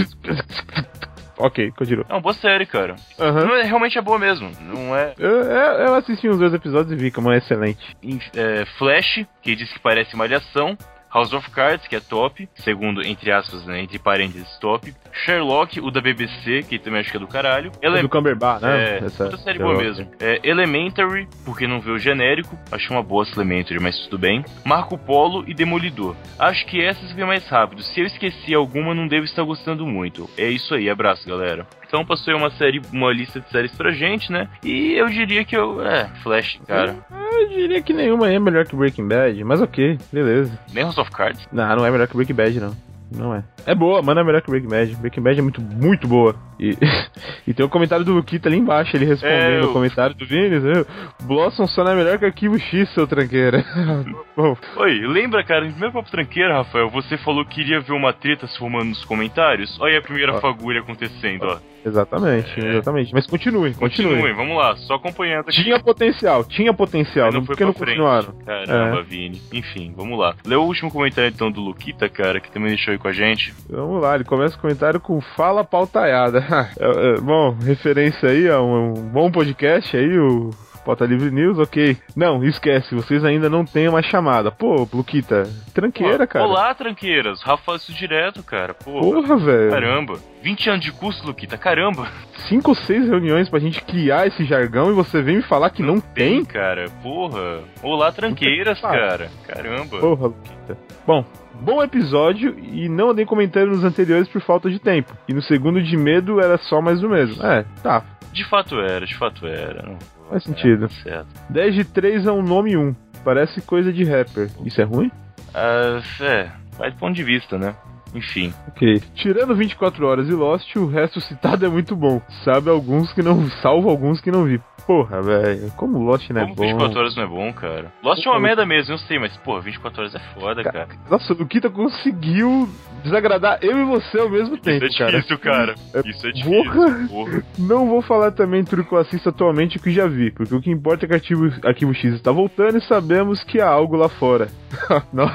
ok, 1.37 1.71
continua. 1.71 2.05
É 2.07 2.13
uma 2.13 2.21
boa 2.21 2.33
série, 2.33 2.65
cara. 2.65 2.95
É, 3.17 3.63
realmente 3.63 3.97
é 3.97 4.01
boa 4.01 4.19
mesmo. 4.19 4.51
Não 4.61 4.95
é... 4.95 5.13
Eu, 5.17 5.41
eu, 5.41 5.95
assisti 5.95 6.29
uns 6.29 6.37
dois 6.37 6.53
episódios 6.53 6.91
e 6.91 6.95
vi 6.95 7.11
como 7.11 7.31
é 7.31 7.37
excelente. 7.37 7.97
é, 8.35 8.65
Flash, 8.77 9.25
que 9.41 9.55
diz 9.55 9.71
que 9.71 9.79
parece 9.79 10.15
malhação. 10.15 10.77
House 11.13 11.31
of 11.33 11.49
Cards, 11.51 11.87
que 11.87 11.95
é 11.95 11.99
top, 11.99 12.49
segundo, 12.55 13.05
entre 13.05 13.31
aspas, 13.31 13.65
né, 13.65 13.81
entre 13.81 13.99
parênteses, 13.99 14.47
top. 14.59 14.93
Sherlock, 15.11 15.79
o 15.79 15.91
da 15.91 16.01
BBC, 16.01 16.63
que 16.67 16.79
também 16.79 17.01
acho 17.01 17.11
que 17.11 17.17
é 17.17 17.19
do 17.19 17.27
caralho. 17.27 17.71
É 17.81 17.87
Ele 17.87 18.01
do 18.01 18.09
Cumberbatch, 18.09 18.61
né? 18.63 18.95
é, 18.99 19.05
Essa- 19.05 19.25
outra 19.25 19.37
série 19.39 19.59
boa 19.59 19.77
mesmo. 19.77 20.09
É, 20.19 20.39
Elementary, 20.43 21.27
porque 21.45 21.67
não 21.67 21.79
vê 21.79 21.91
o 21.91 21.99
genérico. 21.99 22.57
Acho 22.71 22.91
uma 22.91 23.03
boa 23.03 23.23
essa 23.23 23.35
Elementary, 23.39 23.79
mas 23.79 23.97
tudo 24.05 24.17
bem. 24.17 24.43
Marco 24.65 24.97
Polo 24.97 25.43
e 25.47 25.53
Demolidor. 25.53 26.15
Acho 26.39 26.65
que 26.65 26.81
essas 26.83 27.11
vêm 27.11 27.25
mais 27.25 27.47
rápido. 27.47 27.83
Se 27.83 27.99
eu 27.99 28.05
esqueci 28.07 28.53
alguma, 28.55 28.93
não 28.95 29.07
devo 29.07 29.25
estar 29.25 29.43
gostando 29.43 29.85
muito. 29.85 30.29
É 30.37 30.47
isso 30.49 30.73
aí, 30.73 30.89
abraço, 30.89 31.27
galera. 31.27 31.67
Então 31.93 32.03
passou 32.03 32.35
uma 32.35 32.49
série, 32.49 32.81
uma 32.91 33.13
lista 33.13 33.39
de 33.39 33.47
séries 33.51 33.71
pra 33.75 33.91
gente, 33.91 34.31
né? 34.31 34.49
E 34.63 34.93
eu 34.93 35.07
diria 35.09 35.45
que 35.45 35.55
eu. 35.55 35.79
É, 35.85 36.07
Flash, 36.23 36.59
cara. 36.65 36.97
Eu 37.11 37.49
diria 37.49 37.83
que 37.83 37.93
nenhuma 37.93 38.31
é 38.31 38.39
melhor 38.39 38.65
que 38.65 38.75
Breaking 38.75 39.07
Bad, 39.07 39.43
mas 39.43 39.61
ok, 39.61 39.99
beleza. 40.11 40.57
Nem 40.73 40.85
House 40.85 40.97
of 40.97 41.11
Cards. 41.11 41.47
Não, 41.51 41.75
não 41.75 41.85
é 41.85 41.91
melhor 41.91 42.07
que 42.07 42.15
Breaking 42.15 42.33
Bad, 42.33 42.59
não. 42.59 42.75
Não 43.15 43.35
é. 43.35 43.43
É 43.67 43.75
boa, 43.75 44.01
mas 44.01 44.15
não 44.15 44.23
é 44.23 44.25
melhor 44.25 44.41
que 44.41 44.49
Breaking 44.49 44.69
Bad. 44.69 44.95
Breaking 44.95 45.21
Bad 45.21 45.37
é 45.37 45.41
muito, 45.43 45.61
muito 45.61 46.07
boa. 46.07 46.35
E, 46.63 46.77
e 47.49 47.53
tem 47.53 47.65
o 47.65 47.69
comentário 47.69 48.05
do 48.05 48.13
Luquita 48.13 48.47
ali 48.47 48.57
embaixo, 48.57 48.95
ele 48.95 49.05
respondendo 49.05 49.41
É, 49.41 49.59
eu- 49.59 49.69
o 49.69 49.73
comentário 49.73 50.15
do 50.15 50.25
Vini. 50.25 50.59
né? 50.59 50.85
Blossom 51.23 51.67
só 51.67 51.83
não 51.83 51.91
é 51.91 51.95
melhor 51.95 52.17
que 52.17 52.25
Arquivo 52.25 52.57
X, 52.57 52.89
seu 52.93 53.05
tranqueira. 53.05 53.63
Bom, 54.35 54.55
Oi, 54.77 54.99
lembra, 55.07 55.43
cara, 55.43 55.65
no 55.65 55.71
primeiro 55.71 55.93
papo 55.93 56.09
tranqueiro, 56.09 56.53
Rafael, 56.53 56.89
você 56.89 57.17
falou 57.17 57.45
que 57.45 57.61
iria 57.61 57.81
ver 57.81 57.93
uma 57.93 58.13
treta 58.13 58.47
se 58.47 58.57
formando 58.57 58.89
nos 58.89 59.03
comentários? 59.05 59.77
Olha 59.79 59.99
a 59.99 60.01
primeira 60.01 60.35
Ó. 60.35 60.39
fagulha 60.39 60.79
acontecendo, 60.79 61.43
ó. 61.45 61.57
exatamente, 61.85 62.59
É. 62.65 62.69
exatamente. 62.71 63.13
Mas 63.13 63.27
continue, 63.27 63.73
continue. 63.73 64.09
Continuem, 64.13 64.33
vamos 64.35 64.57
lá, 64.57 64.75
só 64.77 64.95
acompanhando 64.95 65.41
aqui. 65.49 65.63
Tinha 65.63 65.79
potencial, 65.79 66.43
tinha 66.45 66.73
potencial, 66.73 67.25
Mas 67.25 67.33
não, 67.33 67.41
não 67.41 67.45
foi 67.47 67.55
porque 67.55 67.65
não 67.65 67.73
pra 67.73 67.85
frente. 67.85 67.97
continuaram. 67.97 68.33
Caramba, 68.45 68.99
É. 68.99 69.03
Vini. 69.03 69.41
Enfim, 69.53 69.93
vamos 69.95 70.17
lá. 70.17 70.33
Lê 70.45 70.55
o 70.55 70.63
último 70.63 70.89
comentário 70.91 71.29
então 71.33 71.51
do 71.51 71.61
Luquita, 71.61 72.07
cara, 72.09 72.39
que 72.39 72.49
também 72.51 72.69
deixou 72.69 72.91
aí 72.93 72.97
com 72.97 73.07
a 73.07 73.13
gente. 73.13 73.53
Vamos 73.69 74.01
lá, 74.01 74.15
ele 74.15 74.23
começa 74.23 74.55
o 74.55 74.59
comentário 74.59 74.99
com 74.99 75.19
Fala 75.21 75.63
Pautaiada. 75.63 76.43
É, 76.79 77.15
é, 77.15 77.21
bom, 77.21 77.51
referência 77.51 78.29
aí 78.29 78.49
a 78.49 78.61
um, 78.61 78.89
um 78.89 79.09
bom 79.09 79.31
podcast 79.31 79.95
aí, 79.95 80.17
o 80.17 80.51
Pauta 80.83 81.05
Livre 81.05 81.31
News, 81.31 81.57
ok. 81.59 81.97
Não, 82.15 82.43
esquece, 82.43 82.93
vocês 82.93 83.23
ainda 83.23 83.49
não 83.49 83.63
têm 83.65 83.87
uma 83.87 84.01
chamada. 84.01 84.51
Pô, 84.51 84.87
Luquita, 84.93 85.43
tranqueira, 85.73 86.23
Ó, 86.23 86.27
cara. 86.27 86.45
Olá, 86.45 86.73
tranqueiras. 86.73 87.41
Rafa 87.41 87.63
faz 87.63 87.81
isso 87.83 87.93
direto, 87.93 88.43
cara. 88.43 88.73
Pô, 88.73 88.99
Porra, 88.99 89.37
velho. 89.37 89.69
caramba. 89.71 90.15
20 90.41 90.69
anos 90.69 90.85
de 90.85 90.91
curso, 90.91 91.25
Luquita, 91.25 91.57
caramba. 91.57 92.07
Cinco 92.49 92.71
ou 92.71 92.75
seis 92.75 93.07
reuniões 93.07 93.47
pra 93.49 93.59
gente 93.59 93.81
criar 93.81 94.27
esse 94.27 94.43
jargão 94.43 94.89
e 94.91 94.93
você 94.93 95.21
vem 95.21 95.37
me 95.37 95.41
falar 95.43 95.69
que 95.69 95.81
não, 95.81 95.99
tem? 96.01 96.43
cara. 96.43 96.85
Porra. 97.01 97.61
Olá, 97.81 98.11
tranqueiras, 98.11 98.79
cara. 98.81 99.29
Caramba. 99.47 99.99
Porra, 99.99 100.27
Luquita. 100.27 100.77
Bom, 101.07 101.25
bom 101.61 101.81
episódio 101.81 102.57
e 102.59 102.89
não 102.89 103.11
andei 103.11 103.25
comentando 103.25 103.69
nos 103.69 103.83
anteriores 103.85 104.27
por 104.27 104.41
falta 104.41 104.69
de 104.69 104.79
tempo. 104.79 105.13
E 105.29 105.33
no 105.33 105.41
segundo 105.41 105.81
de 105.81 105.95
medo 105.95 106.41
era 106.41 106.57
só 106.57 106.81
mais 106.81 106.99
do 106.99 107.09
mesmo. 107.09 107.41
É, 107.45 107.65
tá, 107.81 108.03
De 108.33 108.43
fato 108.49 108.79
era, 108.79 109.05
de 109.05 109.15
fato 109.15 109.45
era. 109.47 109.95
Faz 110.29 110.43
sentido. 110.43 110.85
É, 110.85 110.89
certo. 110.89 111.27
10 111.49 111.75
de 111.75 111.83
3 111.85 112.25
é 112.27 112.31
um 112.31 112.41
nome 112.41 112.75
1. 112.75 112.95
Parece 113.23 113.61
coisa 113.61 113.91
de 113.91 114.03
rapper. 114.03 114.49
Isso 114.65 114.81
é 114.81 114.83
ruim? 114.83 115.11
Ah, 115.53 116.01
é, 116.21 116.49
vai 116.77 116.91
do 116.91 116.97
ponto 116.97 117.13
de 117.15 117.23
vista, 117.23 117.57
né? 117.57 117.75
Enfim. 118.13 118.53
Ok. 118.67 119.01
Tirando 119.15 119.55
24 119.55 120.05
horas 120.05 120.27
e 120.29 120.31
Lost, 120.33 120.75
o 120.75 120.87
resto 120.87 121.19
citado 121.21 121.65
é 121.65 121.69
muito 121.69 121.95
bom. 121.95 122.21
Sabe 122.43 122.69
alguns 122.69 123.11
que 123.13 123.21
não. 123.21 123.49
Salvo 123.61 123.89
alguns 123.89 124.21
que 124.21 124.31
não 124.31 124.43
vi. 124.45 124.61
Porra, 124.85 125.21
velho. 125.21 125.71
Como 125.77 125.97
Lost 125.99 126.29
não 126.31 126.41
é 126.41 126.43
Como 126.43 126.55
bom. 126.55 126.63
24 126.63 126.99
horas 126.99 127.15
não 127.15 127.23
é 127.23 127.27
bom, 127.27 127.53
cara? 127.53 127.91
Lost 128.03 128.25
é 128.25 128.29
uma 128.29 128.39
merda 128.39 128.65
mesmo, 128.65 128.93
eu 128.93 128.97
sei, 128.97 129.17
mas, 129.17 129.35
pô, 129.37 129.59
24 129.61 130.01
horas 130.01 130.13
é 130.15 130.19
foda, 130.37 130.61
cara. 130.63 130.89
Nossa, 131.09 131.33
o 131.33 131.37
Luquita 131.37 131.69
conseguiu 131.69 132.67
desagradar 133.01 133.59
eu 133.61 133.79
e 133.79 133.85
você 133.85 134.19
ao 134.19 134.29
mesmo 134.29 134.57
tempo, 134.57 134.85
Isso 134.85 135.01
é 135.01 135.05
cara. 135.05 135.11
difícil, 135.17 135.39
cara. 135.39 135.75
É- 135.93 136.09
Isso 136.09 136.27
é 136.27 136.31
difícil. 136.31 136.63
Porra. 136.63 137.07
Porra. 137.07 137.43
Não 137.57 137.87
vou 137.87 138.01
falar 138.01 138.31
também 138.31 138.63
tudo 138.65 138.83
que 138.83 138.91
eu 138.93 138.97
assisto 138.97 139.29
atualmente 139.29 139.75
e 139.75 139.77
o 139.79 139.81
que 139.81 139.91
já 139.91 140.05
vi, 140.05 140.31
porque 140.31 140.53
o 140.53 140.61
que 140.61 140.69
importa 140.71 141.05
é 141.05 141.07
que 141.07 141.13
Arquivo, 141.15 141.49
Arquivo 141.65 141.93
X 141.93 142.13
está 142.15 142.31
voltando 142.33 142.77
e 142.77 142.81
sabemos 142.81 143.41
que 143.43 143.61
há 143.61 143.69
algo 143.69 143.95
lá 143.95 144.09
fora. 144.09 144.49
Nossa. 145.13 145.33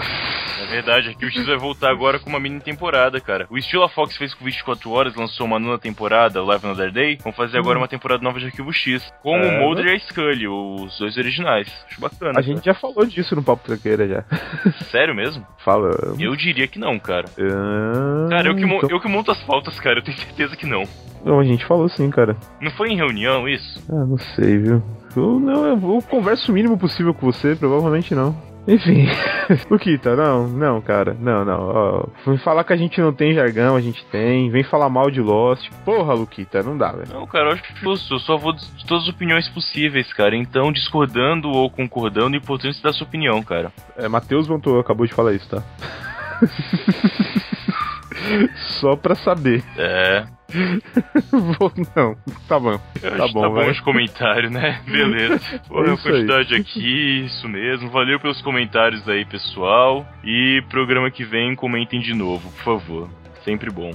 É 0.61 0.67
verdade, 0.71 1.09
aqui 1.09 1.25
o 1.25 1.31
X 1.31 1.47
vai 1.47 1.57
voltar 1.57 1.91
agora 1.91 2.19
com 2.19 2.29
uma 2.29 2.41
mini 2.41 2.61
temporada, 2.73 3.21
cara. 3.21 3.47
O 3.51 3.57
estilo 3.59 3.83
a 3.85 3.89
Fox 3.89 4.17
fez 4.17 4.35
com 4.35 4.45
24 4.45 4.91
horas, 4.91 5.15
lançou 5.15 5.47
uma 5.47 5.59
nona 5.59 5.79
temporada, 5.79 6.43
Live 6.43 6.67
Another 6.67 6.93
Day. 6.93 7.19
Vamos 7.23 7.37
fazer 7.37 7.59
agora 7.59 7.79
uma 7.79 7.89
temporada 7.89 8.23
nova 8.23 8.39
de 8.39 8.47
Arquivo 8.47 8.73
X. 8.73 9.11
Com 9.23 9.37
É, 9.37 9.49
o 9.59 9.61
Mulder 9.61 9.87
e 9.87 9.91
a 9.97 9.99
Scully, 10.01 10.47
os 10.49 10.99
dois 10.99 11.17
originais. 11.17 11.69
Acho 11.91 12.01
bacana. 12.01 12.39
A 12.39 12.43
gente 12.43 12.65
já 12.65 12.75
falou 12.75 13.05
disso 13.07 13.35
no 13.35 13.43
Papo 13.43 13.65
Tranqueira 13.65 14.07
já. 14.07 14.23
cara. 14.23 14.43
Sério 14.91 15.15
mesmo? 15.15 15.47
Fala. 15.65 15.91
Eu 16.19 16.35
diria 16.37 16.67
que 16.69 16.79
não, 16.79 16.99
cara. 16.99 17.25
Ah, 17.39 18.27
Cara, 18.31 18.49
eu 18.49 18.55
que, 18.55 18.63
então- 18.65 18.89
eu 18.91 19.01
que 19.01 19.09
monto 19.09 19.31
as 19.31 19.43
pautas, 19.43 19.79
cara. 19.81 19.99
Eu 19.99 20.05
tenho 20.05 20.19
certeza 20.19 20.57
que 20.57 20.67
não. 20.67 20.85
Não, 21.25 21.41
a 21.41 21.45
gente 21.45 21.65
falou 21.67 21.89
sim, 21.89 22.11
cara. 22.11 22.37
Não 22.61 22.71
foi 22.73 22.91
em 22.91 22.97
reunião 22.97 23.49
isso? 23.49 23.83
Ah, 23.91 24.05
não 24.05 24.19
sei, 24.19 24.59
viu? 24.59 24.83
Eu, 25.17 25.41
não, 25.41 25.67
eu, 25.67 25.73
eu 25.95 26.03
converso 26.09 26.53
o 26.53 26.55
mínimo 26.55 26.79
possível 26.79 27.13
com 27.13 27.27
você, 27.27 27.57
provavelmente 27.57 28.15
não. 28.15 28.37
Enfim. 28.69 29.07
Luquita, 29.71 30.15
não, 30.15 30.47
não, 30.47 30.81
cara. 30.83 31.17
Não, 31.19 31.43
não. 31.43 31.59
Ó, 31.59 32.07
vem 32.27 32.37
falar 32.37 32.65
que 32.65 32.73
a 32.75 32.77
gente 32.77 33.01
não 33.01 33.15
tem 33.15 33.33
jargão, 33.33 33.75
a 33.75 33.81
gente 33.81 34.05
tem. 34.07 34.51
Vem 34.51 34.63
falar 34.63 34.91
mal 34.91 35.11
de 35.11 35.23
Lost. 35.23 35.71
Porra, 35.87 36.13
Luquita, 36.13 36.63
não 36.63 36.77
dá, 36.77 36.93
velho. 36.93 37.09
Não, 37.11 37.27
cara, 37.27 37.47
eu 37.47 37.53
acho 37.53 37.65
justo. 37.77 38.15
Eu 38.15 38.19
só 38.19 38.37
vou 38.37 38.53
de 38.53 38.85
todas 38.87 39.05
as 39.05 39.09
opiniões 39.09 39.49
possíveis, 39.49 40.13
cara. 40.13 40.37
Então, 40.37 40.71
discordando 40.71 41.49
ou 41.49 41.71
concordando, 41.71 42.35
o 42.35 42.39
importante 42.39 42.73
é 42.73 42.75
você 42.75 42.83
dar 42.83 42.93
sua 42.93 43.07
opinião, 43.07 43.43
cara. 43.43 43.73
É, 43.97 44.07
Matheus 44.07 44.47
Vantou 44.47 44.79
acabou 44.79 45.07
de 45.07 45.15
falar 45.15 45.33
isso, 45.33 45.49
tá? 45.49 45.63
Só 48.81 48.97
pra 48.97 49.15
saber. 49.15 49.63
É. 49.77 50.27
Vou- 51.31 51.73
não, 51.95 52.17
tá 52.49 52.59
bom. 52.59 52.81
Eu 53.03 53.17
Tá 53.17 53.27
que 53.27 53.33
bom, 53.35 53.41
tá 53.43 53.49
bom 53.49 53.55
vai. 53.55 53.73
de 53.73 53.83
comentário, 53.83 54.51
né? 54.51 54.81
Beleza. 54.91 55.41
Pô, 55.69 55.85
É 55.85 55.91
a 55.91 55.95
isso 55.95 56.09
aí. 56.09 56.15
quantidade 56.15 56.55
aqui, 56.55 57.25
isso 57.27 57.49
mesmo. 57.49 57.91
Valeu 57.91 58.19
pelos 58.19 58.41
comentários 58.41 59.07
aí, 59.09 59.25
pessoal. 59.27 60.07
E 60.25 60.63
programa 60.71 61.11
que 61.11 61.25
vem, 61.25 61.55
comentem 61.55 62.01
de 62.01 62.15
novo, 62.15 62.51
por 62.53 62.63
favor. 62.65 63.11
Sempre 63.45 63.71
bom. 63.71 63.93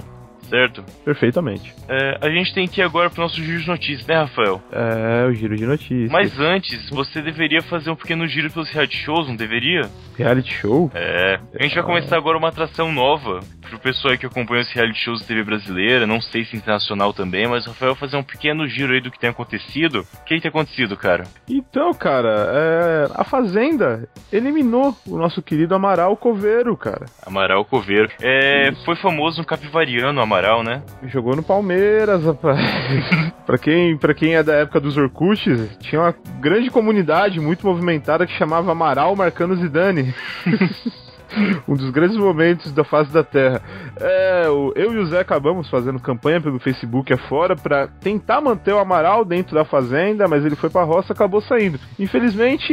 Certo? 0.54 0.84
Perfeitamente. 1.04 1.74
É, 1.88 2.18
a 2.22 2.30
gente 2.30 2.54
tem 2.54 2.68
que 2.68 2.80
ir 2.80 2.84
agora 2.84 3.10
pro 3.10 3.20
nosso 3.20 3.42
giro 3.42 3.60
de 3.60 3.66
notícias, 3.66 4.06
né, 4.06 4.18
Rafael? 4.18 4.62
É, 4.70 5.26
o 5.26 5.34
giro 5.34 5.56
de 5.56 5.66
notícias. 5.66 6.12
Mas 6.12 6.38
antes, 6.38 6.88
você 6.90 7.20
deveria 7.20 7.60
fazer 7.60 7.90
um 7.90 7.96
pequeno 7.96 8.24
giro 8.28 8.48
pelos 8.52 8.70
reality 8.70 8.96
shows, 8.98 9.26
não 9.26 9.34
deveria? 9.34 9.90
Reality 10.16 10.54
show? 10.54 10.92
É. 10.94 11.40
A 11.58 11.62
gente 11.64 11.74
vai 11.74 11.82
começar 11.82 12.16
agora 12.16 12.38
uma 12.38 12.50
atração 12.50 12.92
nova 12.92 13.40
pro 13.68 13.80
pessoal 13.80 14.12
aí 14.12 14.18
que 14.18 14.26
acompanha 14.26 14.62
os 14.62 14.70
reality 14.70 14.98
shows 15.00 15.20
da 15.22 15.26
TV 15.26 15.42
brasileira, 15.42 16.06
não 16.06 16.20
sei 16.20 16.44
se 16.44 16.56
internacional 16.56 17.12
também, 17.12 17.48
mas 17.48 17.66
o 17.66 17.70
Rafael 17.70 17.94
vai 17.94 18.00
fazer 18.00 18.16
um 18.16 18.22
pequeno 18.22 18.66
giro 18.68 18.92
aí 18.92 19.00
do 19.00 19.10
que 19.10 19.18
tem 19.18 19.30
acontecido. 19.30 20.06
O 20.20 20.24
que 20.24 20.40
tem 20.40 20.48
acontecido, 20.48 20.96
cara? 20.96 21.24
Então, 21.48 21.92
cara, 21.94 22.46
é, 22.52 23.08
a 23.14 23.24
Fazenda 23.24 24.08
eliminou 24.32 24.96
o 25.06 25.16
nosso 25.16 25.42
querido 25.42 25.74
Amaral 25.74 26.16
Coveiro, 26.16 26.76
cara. 26.76 27.06
Amaral 27.26 27.64
Coveiro. 27.64 28.08
É, 28.22 28.72
foi 28.84 28.94
famoso 28.96 29.38
no 29.38 29.46
Capivariano, 29.46 30.20
Amaral, 30.20 30.43
né? 30.62 30.82
Jogou 31.04 31.34
no 31.34 31.42
Palmeiras, 31.42 32.24
rapaz. 32.24 32.60
pra, 33.46 33.58
quem, 33.58 33.96
pra 33.96 34.14
quem 34.14 34.34
é 34.34 34.42
da 34.42 34.54
época 34.54 34.80
dos 34.80 34.96
Orkuts, 34.96 35.78
tinha 35.80 36.00
uma 36.00 36.14
grande 36.40 36.70
comunidade 36.70 37.40
muito 37.40 37.66
movimentada 37.66 38.26
que 38.26 38.32
chamava 38.32 38.72
Amaral 38.72 39.16
marcando 39.16 39.56
Zidane. 39.56 40.14
um 41.68 41.74
dos 41.74 41.90
grandes 41.90 42.16
momentos 42.16 42.72
da 42.72 42.84
face 42.84 43.12
da 43.12 43.22
Terra. 43.22 43.60
É, 44.00 44.46
eu 44.46 44.92
e 44.92 44.98
o 44.98 45.06
Zé 45.06 45.20
acabamos 45.20 45.68
fazendo 45.68 46.00
campanha 46.00 46.40
pelo 46.40 46.58
Facebook 46.58 47.12
afora 47.12 47.56
para 47.56 47.88
tentar 47.88 48.40
manter 48.40 48.72
o 48.72 48.78
Amaral 48.78 49.24
dentro 49.24 49.54
da 49.54 49.64
fazenda, 49.64 50.26
mas 50.28 50.44
ele 50.44 50.56
foi 50.56 50.70
pra 50.70 50.82
roça 50.82 51.12
e 51.12 51.14
acabou 51.14 51.40
saindo. 51.40 51.78
Infelizmente, 51.98 52.72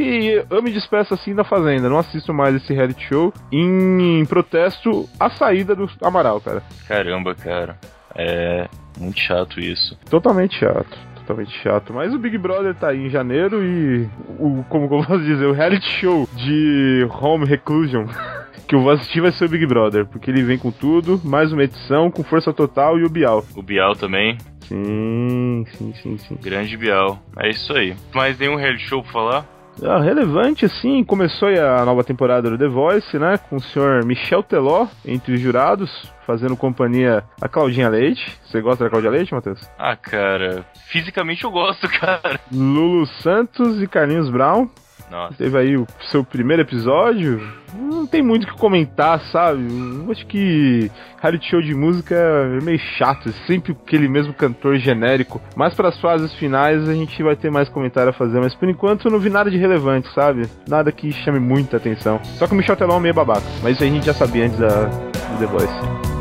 eu 0.50 0.62
me 0.62 0.72
despeço 0.72 1.14
assim 1.14 1.34
da 1.34 1.44
fazenda, 1.44 1.90
não 1.90 1.98
assisto 1.98 2.34
mais 2.34 2.56
esse 2.56 2.74
reality 2.74 3.08
show 3.08 3.34
em, 3.52 4.20
em 4.22 4.26
protesto 4.26 5.08
à 5.20 5.30
saída 5.30 5.76
do 5.76 5.90
Amaral, 6.02 6.40
cara. 6.42 6.64
Caramba, 6.88 7.36
cara. 7.36 7.78
É 8.16 8.68
muito 9.00 9.20
chato 9.20 9.60
isso. 9.60 9.98
Totalmente 10.10 10.60
chato 10.60 11.12
totalmente 11.22 11.52
chato. 11.62 11.94
Mas 11.94 12.14
o 12.14 12.20
Big 12.20 12.38
Brother 12.38 12.76
tá 12.76 12.90
aí 12.90 13.06
em 13.06 13.10
janeiro 13.10 13.64
e 13.64 14.10
o, 14.40 14.64
como 14.70 14.86
eu 14.86 14.90
posso 15.04 15.20
dizer, 15.20 15.46
o 15.46 15.54
reality 15.54 15.88
show 16.00 16.28
de 16.36 17.08
Home 17.22 17.46
Reclusion 17.46 18.06
que 18.72 18.76
eu 18.76 18.82
vou 18.82 18.94
assistir 18.94 19.20
vai 19.20 19.34
ser 19.34 19.44
o 19.44 19.50
Big 19.50 19.66
Brother, 19.66 20.06
porque 20.06 20.32
ele 20.32 20.44
vem 20.44 20.58
com 20.58 20.72
tudo, 20.72 21.20
mais 21.26 21.52
uma 21.52 21.62
edição, 21.62 22.10
com 22.10 22.24
força 22.24 22.54
total 22.54 22.98
e 22.98 23.04
o 23.04 23.10
Bial. 23.10 23.44
O 23.54 23.62
Bial 23.62 23.98
também. 23.98 24.38
Sim, 24.62 25.66
sim, 25.74 25.94
sim, 26.02 26.18
sim. 26.18 26.38
Grande 26.42 26.78
Bial. 26.78 27.22
É 27.38 27.50
isso 27.50 27.74
aí. 27.74 27.94
Mais 28.16 28.40
nenhum 28.40 28.56
reality 28.56 28.88
show 28.88 29.04
pra 29.04 29.12
falar? 29.12 29.46
Ah, 29.84 30.00
relevante, 30.00 30.64
assim, 30.64 31.04
começou 31.04 31.50
a 31.50 31.84
nova 31.84 32.02
temporada 32.02 32.50
do 32.50 32.58
The 32.58 32.70
Voice, 32.70 33.20
né? 33.20 33.38
Com 33.50 33.58
o 33.58 33.62
senhor 33.62 34.06
Michel 34.06 34.42
Teló 34.42 34.88
entre 35.06 35.34
os 35.34 35.42
jurados, 35.42 36.10
fazendo 36.26 36.56
companhia 36.56 37.26
a 37.42 37.50
Claudinha 37.50 37.90
Leite. 37.90 38.38
Você 38.46 38.62
gosta 38.62 38.86
da 38.86 38.90
Claudinha 38.90 39.12
Leite, 39.12 39.34
Matheus? 39.34 39.70
Ah, 39.78 39.98
cara, 39.98 40.66
fisicamente 40.88 41.44
eu 41.44 41.52
gosto, 41.52 41.90
cara. 42.00 42.40
Lulu 42.50 43.06
Santos 43.22 43.82
e 43.82 43.88
Carlinhos 43.88 44.30
Brown. 44.30 44.70
Nossa. 45.12 45.36
Teve 45.38 45.58
aí 45.58 45.78
o 45.78 45.86
seu 46.10 46.24
primeiro 46.24 46.62
episódio. 46.62 47.46
Não 47.74 48.08
tem 48.08 48.22
muito 48.22 48.44
o 48.44 48.48
que 48.48 48.58
comentar, 48.58 49.20
sabe? 49.30 49.62
Eu 49.62 50.10
acho 50.10 50.26
que 50.26 50.90
reality 51.22 51.50
show 51.50 51.62
de 51.62 51.76
música 51.76 52.16
é 52.16 52.64
meio 52.64 52.80
chato, 52.98 53.28
é 53.28 53.32
sempre 53.46 53.74
aquele 53.74 54.08
mesmo 54.08 54.34
cantor 54.34 54.78
genérico. 54.78 55.42
Mas 55.54 55.74
para 55.74 55.90
as 55.90 56.00
fases 56.00 56.34
finais 56.36 56.88
a 56.88 56.94
gente 56.94 57.22
vai 57.22 57.36
ter 57.36 57.52
mais 57.52 57.68
comentário 57.68 58.12
a 58.12 58.14
fazer, 58.14 58.40
mas 58.40 58.56
por 58.56 58.70
enquanto 58.70 59.06
eu 59.06 59.12
não 59.12 59.20
vi 59.20 59.30
nada 59.30 59.52
de 59.52 59.58
relevante, 59.58 60.08
sabe? 60.14 60.44
Nada 60.68 60.92
que 60.94 61.12
chame 61.12 61.40
muita 61.40 61.76
atenção. 61.76 62.20
Só 62.38 62.48
que 62.48 62.54
o 62.54 62.56
Michel 62.56 62.78
Telão 62.78 62.98
é 62.98 63.02
meio 63.02 63.14
babaca, 63.14 63.46
mas 63.62 63.74
isso 63.76 63.84
a 63.84 63.88
gente 63.88 64.06
já 64.06 64.14
sabia 64.14 64.46
antes 64.46 64.58
da, 64.58 64.86
do 64.86 65.40
The 65.40 65.46
Voice. 65.46 66.21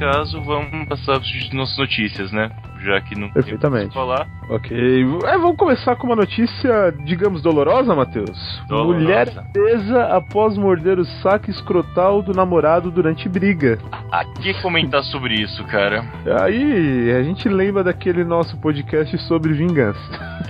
Caso, 0.00 0.40
vamos 0.40 0.88
passar 0.88 1.18
as 1.18 1.50
nossas 1.52 1.76
notícias, 1.76 2.32
né? 2.32 2.50
Já 2.82 3.00
que 3.00 3.18
não 3.18 3.30
Perfeitamente. 3.30 3.94
falar. 3.94 4.26
Ok. 4.48 4.76
É, 5.24 5.38
vamos 5.38 5.56
começar 5.56 5.96
com 5.96 6.06
uma 6.06 6.16
notícia, 6.16 6.92
digamos, 7.04 7.42
dolorosa, 7.42 7.94
Matheus. 7.94 8.62
Dolorosa. 8.68 8.98
Mulher 8.98 9.28
presa 9.52 10.04
após 10.06 10.56
morder 10.56 10.98
o 10.98 11.04
saco 11.04 11.50
escrotal 11.50 12.22
do 12.22 12.32
namorado 12.32 12.90
durante 12.90 13.28
briga. 13.28 13.78
A 14.10 14.24
que 14.24 14.54
comentar 14.62 15.02
sobre 15.04 15.34
isso, 15.34 15.62
cara? 15.64 16.04
Aí 16.40 17.12
a 17.12 17.22
gente 17.22 17.48
lembra 17.48 17.84
daquele 17.84 18.24
nosso 18.24 18.56
podcast 18.56 19.16
sobre 19.26 19.52
vingança. 19.52 20.00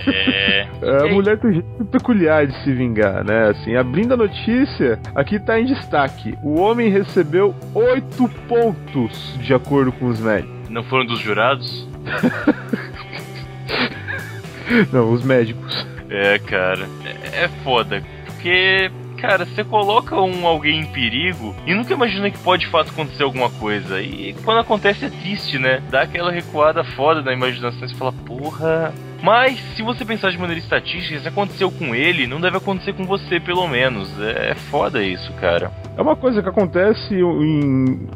É. 0.07 0.67
a 1.03 1.13
mulher 1.13 1.37
tem 1.37 1.49
um 1.49 1.53
jeito 1.53 1.85
peculiar 1.85 2.47
de 2.47 2.55
se 2.63 2.71
vingar, 2.71 3.23
né? 3.23 3.49
Assim, 3.49 3.75
abrindo 3.75 4.13
a 4.13 4.17
notícia, 4.17 4.99
aqui 5.13 5.39
tá 5.39 5.59
em 5.59 5.65
destaque: 5.65 6.37
o 6.41 6.59
homem 6.59 6.89
recebeu 6.89 7.53
oito 7.75 8.27
pontos, 8.47 9.37
de 9.39 9.53
acordo 9.53 9.91
com 9.91 10.07
os 10.07 10.19
médicos. 10.19 10.69
Não 10.69 10.83
foram 10.83 11.05
dos 11.05 11.19
jurados? 11.19 11.90
Não, 14.91 15.11
os 15.11 15.23
médicos. 15.23 15.85
É, 16.09 16.39
cara. 16.39 16.87
É, 17.05 17.43
é 17.43 17.47
foda. 17.63 18.03
Porque 18.25 18.89
cara, 19.21 19.45
você 19.45 19.63
coloca 19.63 20.19
um 20.19 20.47
alguém 20.47 20.79
em 20.79 20.85
perigo 20.85 21.55
e 21.67 21.75
nunca 21.75 21.93
imagina 21.93 22.31
que 22.31 22.39
pode 22.39 22.65
de 22.65 22.71
fato 22.71 22.89
acontecer 22.89 23.21
alguma 23.21 23.51
coisa. 23.51 24.01
E 24.01 24.33
quando 24.43 24.59
acontece 24.59 25.05
é 25.05 25.09
triste, 25.09 25.59
né? 25.59 25.81
Dá 25.91 26.01
aquela 26.01 26.31
recuada 26.31 26.83
foda 26.83 27.21
na 27.21 27.31
imaginação 27.31 27.85
e 27.85 27.89
você 27.89 27.95
fala, 27.95 28.11
porra. 28.11 28.91
Mas 29.21 29.59
se 29.75 29.83
você 29.83 30.03
pensar 30.03 30.31
de 30.31 30.39
maneira 30.39 30.59
estatística, 30.59 31.19
se 31.19 31.27
aconteceu 31.27 31.69
com 31.69 31.93
ele, 31.93 32.25
não 32.25 32.41
deve 32.41 32.57
acontecer 32.57 32.93
com 32.93 33.05
você, 33.05 33.39
pelo 33.39 33.67
menos. 33.67 34.09
É 34.19 34.55
foda 34.55 35.03
isso, 35.03 35.31
cara. 35.33 35.71
É 35.95 36.01
uma 36.01 36.15
coisa 36.15 36.41
que 36.41 36.49
acontece 36.49 37.13
em 37.13 38.07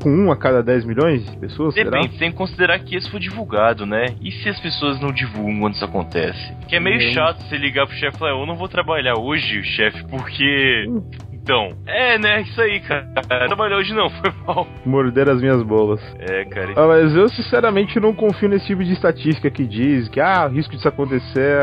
com 0.00 0.10
um 0.10 0.32
a 0.32 0.36
cada 0.36 0.62
10 0.62 0.84
milhões 0.84 1.24
de 1.30 1.36
pessoas? 1.36 1.74
Depende, 1.74 2.08
será? 2.08 2.18
tem 2.18 2.30
que 2.30 2.36
considerar 2.36 2.78
que 2.80 2.96
isso 2.96 3.10
foi 3.10 3.20
divulgado, 3.20 3.86
né? 3.86 4.14
E 4.20 4.32
se 4.32 4.48
as 4.48 4.58
pessoas 4.60 5.00
não 5.00 5.12
divulgam 5.12 5.60
quando 5.60 5.74
isso 5.74 5.84
acontece? 5.84 6.54
Que 6.68 6.76
é 6.76 6.80
meio 6.80 6.96
Hum. 6.96 7.12
chato 7.12 7.42
você 7.42 7.56
ligar 7.56 7.86
pro 7.86 7.94
chefe 7.96 8.16
e 8.16 8.18
falar, 8.18 8.32
eu 8.32 8.46
não 8.46 8.56
vou 8.56 8.68
trabalhar 8.68 9.14
hoje, 9.18 9.62
chefe, 9.62 10.04
porque. 10.08 10.86
Então. 11.42 11.72
É, 11.86 12.18
né? 12.18 12.42
Isso 12.42 12.60
aí, 12.60 12.80
cara. 12.80 13.06
Trabalhar 13.46 13.76
hoje 13.76 13.92
não, 13.94 14.08
foi 14.20 14.32
mal. 14.46 14.66
Morder 14.84 15.28
as 15.28 15.40
minhas 15.40 15.62
bolas. 15.62 16.00
É, 16.18 16.44
cara. 16.44 16.72
Ah, 16.76 16.86
mas 16.86 17.14
eu 17.14 17.28
sinceramente 17.28 17.98
não 17.98 18.14
confio 18.14 18.48
nesse 18.48 18.66
tipo 18.66 18.84
de 18.84 18.92
estatística 18.92 19.50
que 19.50 19.66
diz 19.66 20.08
que 20.08 20.20
ah, 20.20 20.46
o 20.46 20.54
risco 20.54 20.74
disso 20.74 20.86
acontecer 20.88 21.56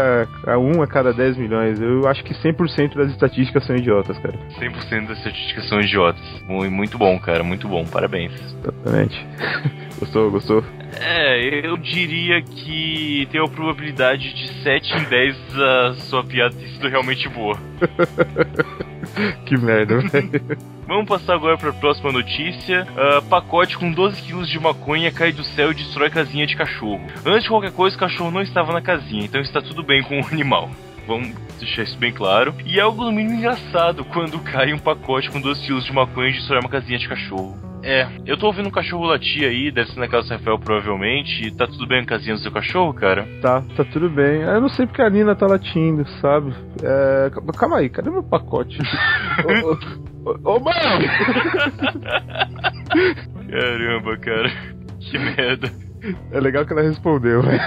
a, 0.46 0.54
a 0.54 0.58
um 0.58 0.82
a 0.82 0.88
cada 0.88 1.14
10 1.14 1.38
milhões. 1.38 1.80
Eu 1.80 2.08
acho 2.08 2.24
que 2.24 2.34
100% 2.34 2.96
das 2.96 3.12
estatísticas 3.12 3.66
são 3.66 3.76
idiotas, 3.76 4.18
cara. 4.20 4.34
100% 4.60 5.08
das 5.08 5.18
estatísticas 5.20 5.70
são 5.70 5.80
idiotas. 5.80 6.22
Mu- 6.48 6.70
Muito 6.70 6.98
bom, 6.98 7.18
cara. 7.20 7.44
Muito 7.44 7.68
bom. 7.68 7.86
Parabéns. 7.86 8.34
Exatamente. 8.34 9.26
gostou, 10.00 10.32
gostou? 10.32 10.64
É, 11.00 11.66
eu 11.66 11.78
diria 11.78 12.42
que 12.42 13.28
tem 13.32 13.42
a 13.42 13.48
probabilidade 13.48 14.34
de 14.34 14.64
7 14.64 14.98
em 14.98 15.04
10 15.04 15.38
a 15.60 15.94
sua 15.96 16.24
piada 16.24 16.56
ter 16.56 16.68
sido 16.70 16.88
realmente 16.88 17.28
boa. 17.30 17.58
Que 19.46 19.58
merda, 19.58 20.00
velho. 20.00 20.32
Vamos 20.88 21.08
passar 21.08 21.34
agora 21.36 21.58
para 21.58 21.70
a 21.70 21.74
próxima 21.74 22.12
notícia. 22.12 22.88
Ah, 22.96 23.22
pacote 23.22 23.78
com 23.78 23.92
12 23.92 24.22
quilos 24.22 24.50
de 24.50 24.60
maconha 24.60 25.12
cai 25.12 25.32
do 25.32 25.44
céu 25.44 25.72
e 25.72 25.76
destrói 25.76 26.10
casinha 26.10 26.48
de 26.48 26.56
cachorro. 26.56 27.02
Antes 27.26 27.44
de 27.44 27.50
qualquer 27.50 27.72
coisa, 27.72 27.96
o 27.96 28.00
cachorro 28.00 28.32
não 28.32 28.42
estava 28.42 28.72
na 28.72 28.82
casinha, 28.82 29.26
então 29.26 29.42
está 29.42 29.62
tudo 29.62 29.84
bem 29.84 30.02
com 30.04 30.20
o 30.20 30.26
animal. 30.28 30.70
Vamos 31.06 31.30
deixar 31.60 31.84
isso 31.84 31.98
bem 31.98 32.12
claro. 32.12 32.54
E 32.66 32.80
é 32.80 32.82
algo 32.82 33.04
no 33.04 33.12
mínimo 33.12 33.36
engraçado 33.36 34.06
quando 34.06 34.40
cai 34.40 34.74
um 34.74 34.80
pacote 34.80 35.30
com 35.30 35.42
12 35.42 35.66
quilos 35.66 35.86
de 35.86 35.94
maconha 35.94 36.30
e 36.30 36.34
destrói 36.34 36.60
uma 36.60 36.70
casinha 36.70 37.00
de 37.00 37.08
cachorro. 37.08 37.67
É, 37.88 38.06
eu 38.26 38.38
tô 38.38 38.48
ouvindo 38.48 38.68
um 38.68 38.72
cachorro 38.72 39.06
latir 39.06 39.48
aí, 39.48 39.72
deve 39.72 39.90
ser 39.90 40.02
na 40.02 40.10
casa 40.10 40.28
do 40.28 40.34
Rafael 40.34 40.60
provavelmente. 40.60 41.50
Tá 41.52 41.66
tudo 41.66 41.88
bem 41.88 42.02
a 42.02 42.06
casinha 42.06 42.36
do 42.36 42.42
seu 42.42 42.52
cachorro, 42.52 42.94
cara? 42.94 43.26
Tá, 43.42 43.64
tá 43.78 43.86
tudo 43.86 44.10
bem. 44.10 44.42
Eu 44.42 44.60
não 44.60 44.68
sei 44.68 44.86
porque 44.86 45.02
a 45.02 45.10
Nina 45.10 45.38
tá 45.38 45.48
latindo, 45.48 46.06
sabe? 46.20 46.54
É, 46.84 47.32
calma 47.58 47.78
aí, 47.78 47.88
cadê 47.88 48.10
meu 48.10 48.24
pacote? 48.24 48.78
ô, 49.64 49.72
ô, 49.72 49.78
ô, 50.26 50.58
ô, 50.58 50.60
mano! 50.60 51.08
Caramba, 53.50 54.18
cara. 54.18 54.52
Que 55.00 55.18
merda. 55.18 55.72
É 56.32 56.40
legal 56.40 56.66
que 56.66 56.74
ela 56.74 56.82
respondeu, 56.82 57.42
velho. 57.42 57.60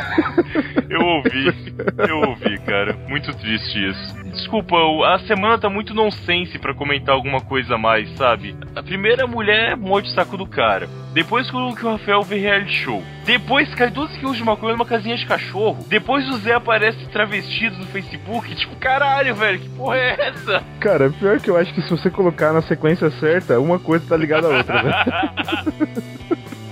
Eu 0.89 1.01
ouvi, 1.01 1.75
eu 2.09 2.19
ouvi, 2.29 2.59
cara. 2.61 2.97
Muito 3.09 3.33
triste 3.37 3.89
isso. 3.89 4.21
Desculpa, 4.25 4.77
a 5.07 5.19
semana 5.21 5.59
tá 5.59 5.69
muito 5.69 5.95
nonsense 5.95 6.59
pra 6.59 6.75
comentar 6.75 7.15
alguma 7.15 7.41
coisa 7.41 7.75
a 7.75 7.79
mais, 7.79 8.11
sabe? 8.17 8.57
A 8.75 8.83
primeira 8.83 9.27
mulher 9.27 9.77
morde 9.77 10.09
o 10.09 10.13
saco 10.13 10.37
do 10.37 10.47
cara. 10.47 10.89
Depois 11.13 11.51
que 11.51 11.57
o 11.57 11.91
Rafael 11.91 12.23
vê 12.23 12.39
reality 12.39 12.73
show. 12.73 13.03
Depois 13.25 13.73
cai 13.75 13.91
12 13.91 14.19
quilos 14.19 14.37
de 14.37 14.45
maconha 14.45 14.73
numa 14.73 14.85
casinha 14.85 15.17
de 15.17 15.27
cachorro. 15.27 15.85
Depois 15.89 16.29
o 16.29 16.39
Zé 16.39 16.55
aparece 16.55 17.05
travestido 17.09 17.77
no 17.77 17.87
Facebook. 17.87 18.55
Tipo, 18.55 18.77
caralho, 18.77 19.35
velho, 19.35 19.59
que 19.59 19.69
porra 19.71 19.97
é 19.97 20.29
essa? 20.29 20.63
Cara, 20.79 21.11
pior 21.11 21.41
que 21.41 21.51
eu 21.51 21.57
acho 21.57 21.73
que 21.75 21.83
se 21.83 21.91
você 21.91 22.11
colocar 22.11 22.53
na 22.53 22.63
sequência 22.63 23.11
certa, 23.13 23.59
uma 23.61 23.79
coisa 23.79 24.07
tá 24.09 24.17
ligada 24.17 24.47
à 24.47 24.57
outra, 24.57 24.83
velho. 24.83 26.11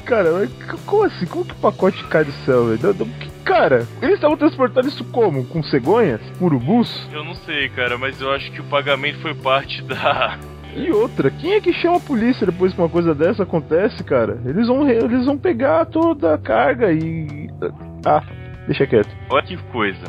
Cara, 0.09 0.49
como 0.87 1.05
assim? 1.05 1.27
Como 1.27 1.45
que 1.45 1.53
o 1.53 1.57
pacote 1.57 2.03
cai 2.05 2.25
do 2.25 2.33
céu, 2.33 2.65
velho? 2.65 3.07
Cara, 3.45 3.87
eles 4.01 4.15
estavam 4.15 4.39
transportando 4.39 4.89
isso 4.89 5.05
como? 5.05 5.45
Com 5.45 5.63
cegonhas? 5.63 6.23
Urubus? 6.41 7.07
Eu 7.13 7.23
não 7.23 7.35
sei, 7.35 7.69
cara, 7.69 7.99
mas 7.99 8.19
eu 8.19 8.33
acho 8.33 8.51
que 8.51 8.61
o 8.63 8.65
pagamento 8.65 9.19
foi 9.19 9.35
parte 9.35 9.83
da. 9.83 10.39
E 10.75 10.91
outra, 10.91 11.31
quem 11.31 11.53
é 11.53 11.61
que 11.61 11.75
chama 11.75 11.99
a 11.99 12.01
polícia 12.01 12.47
depois 12.47 12.73
que 12.73 12.81
uma 12.81 12.89
coisa 12.89 13.15
dessa 13.15 13.43
acontece, 13.43 14.03
cara? 14.03 14.41
Eles 14.47 14.67
vão, 14.67 14.89
eles 14.89 15.27
vão 15.27 15.37
pegar 15.37 15.85
toda 15.85 16.33
a 16.35 16.39
carga 16.39 16.91
e. 16.91 17.51
Ah, 18.07 18.23
deixa 18.67 18.87
quieto. 18.87 19.15
Olha 19.29 19.43
que 19.43 19.59
coisa. 19.65 20.05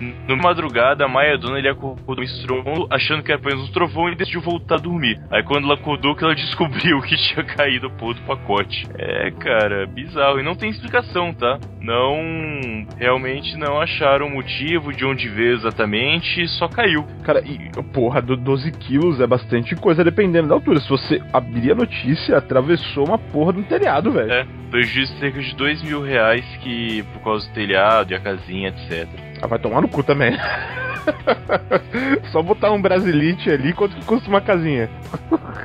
No 0.00 0.36
madrugada, 0.36 1.04
a 1.04 1.08
Maia 1.08 1.38
Dona 1.38 1.58
ele 1.58 1.68
acordou 1.68 2.18
um 2.18 2.22
estrondo, 2.22 2.86
achando 2.90 3.22
que 3.22 3.30
era 3.30 3.40
apenas 3.40 3.68
um 3.68 3.72
trovão 3.72 4.08
e 4.08 4.14
decidiu 4.14 4.40
voltar 4.40 4.76
a 4.76 4.78
dormir. 4.78 5.20
Aí 5.30 5.42
quando 5.42 5.64
ela 5.64 5.74
acordou, 5.74 6.14
que 6.14 6.24
ela 6.24 6.34
descobriu 6.36 7.00
que 7.02 7.16
tinha 7.16 7.44
caído 7.44 7.90
porra 7.90 8.14
do 8.14 8.22
pacote. 8.22 8.86
É, 8.98 9.30
cara, 9.30 9.86
bizarro. 9.86 10.40
E 10.40 10.42
não 10.42 10.54
tem 10.54 10.70
explicação, 10.70 11.32
tá? 11.32 11.58
Não. 11.80 12.86
Realmente 12.98 13.56
não 13.56 13.80
acharam 13.80 14.26
o 14.26 14.30
motivo 14.30 14.92
de 14.92 15.04
onde 15.04 15.28
veio 15.28 15.54
exatamente, 15.54 16.46
só 16.48 16.68
caiu. 16.68 17.06
Cara, 17.22 17.40
e 17.40 17.70
porra, 17.92 18.20
do 18.20 18.36
12 18.36 18.70
quilos 18.72 19.20
é 19.20 19.26
bastante 19.26 19.74
coisa 19.76 20.02
dependendo 20.02 20.48
da 20.48 20.54
altura. 20.54 20.80
Se 20.80 20.88
você 20.88 21.20
abrir 21.32 21.72
a 21.72 21.74
notícia, 21.74 22.36
atravessou 22.36 23.06
uma 23.06 23.18
porra 23.18 23.52
do 23.52 23.62
telhado, 23.62 24.12
velho. 24.12 24.32
É, 24.32 24.46
prejuízo 24.70 25.12
de 25.14 25.20
cerca 25.20 25.40
de 25.40 25.54
2 25.54 25.82
mil 25.82 26.02
reais 26.02 26.44
que 26.62 27.02
por 27.12 27.22
causa 27.22 27.48
do 27.48 27.54
telhado 27.54 28.12
e 28.12 28.14
a 28.14 28.20
casinha, 28.20 28.68
etc. 28.68 29.33
Ah, 29.44 29.46
vai 29.46 29.58
tomar 29.58 29.82
no 29.82 29.88
cu 29.88 30.02
também. 30.02 30.32
Só 32.32 32.42
botar 32.42 32.72
um 32.72 32.80
brasilite 32.80 33.50
ali, 33.50 33.74
quanto 33.74 33.94
que 33.94 34.02
custa 34.06 34.26
uma 34.26 34.40
casinha? 34.40 34.88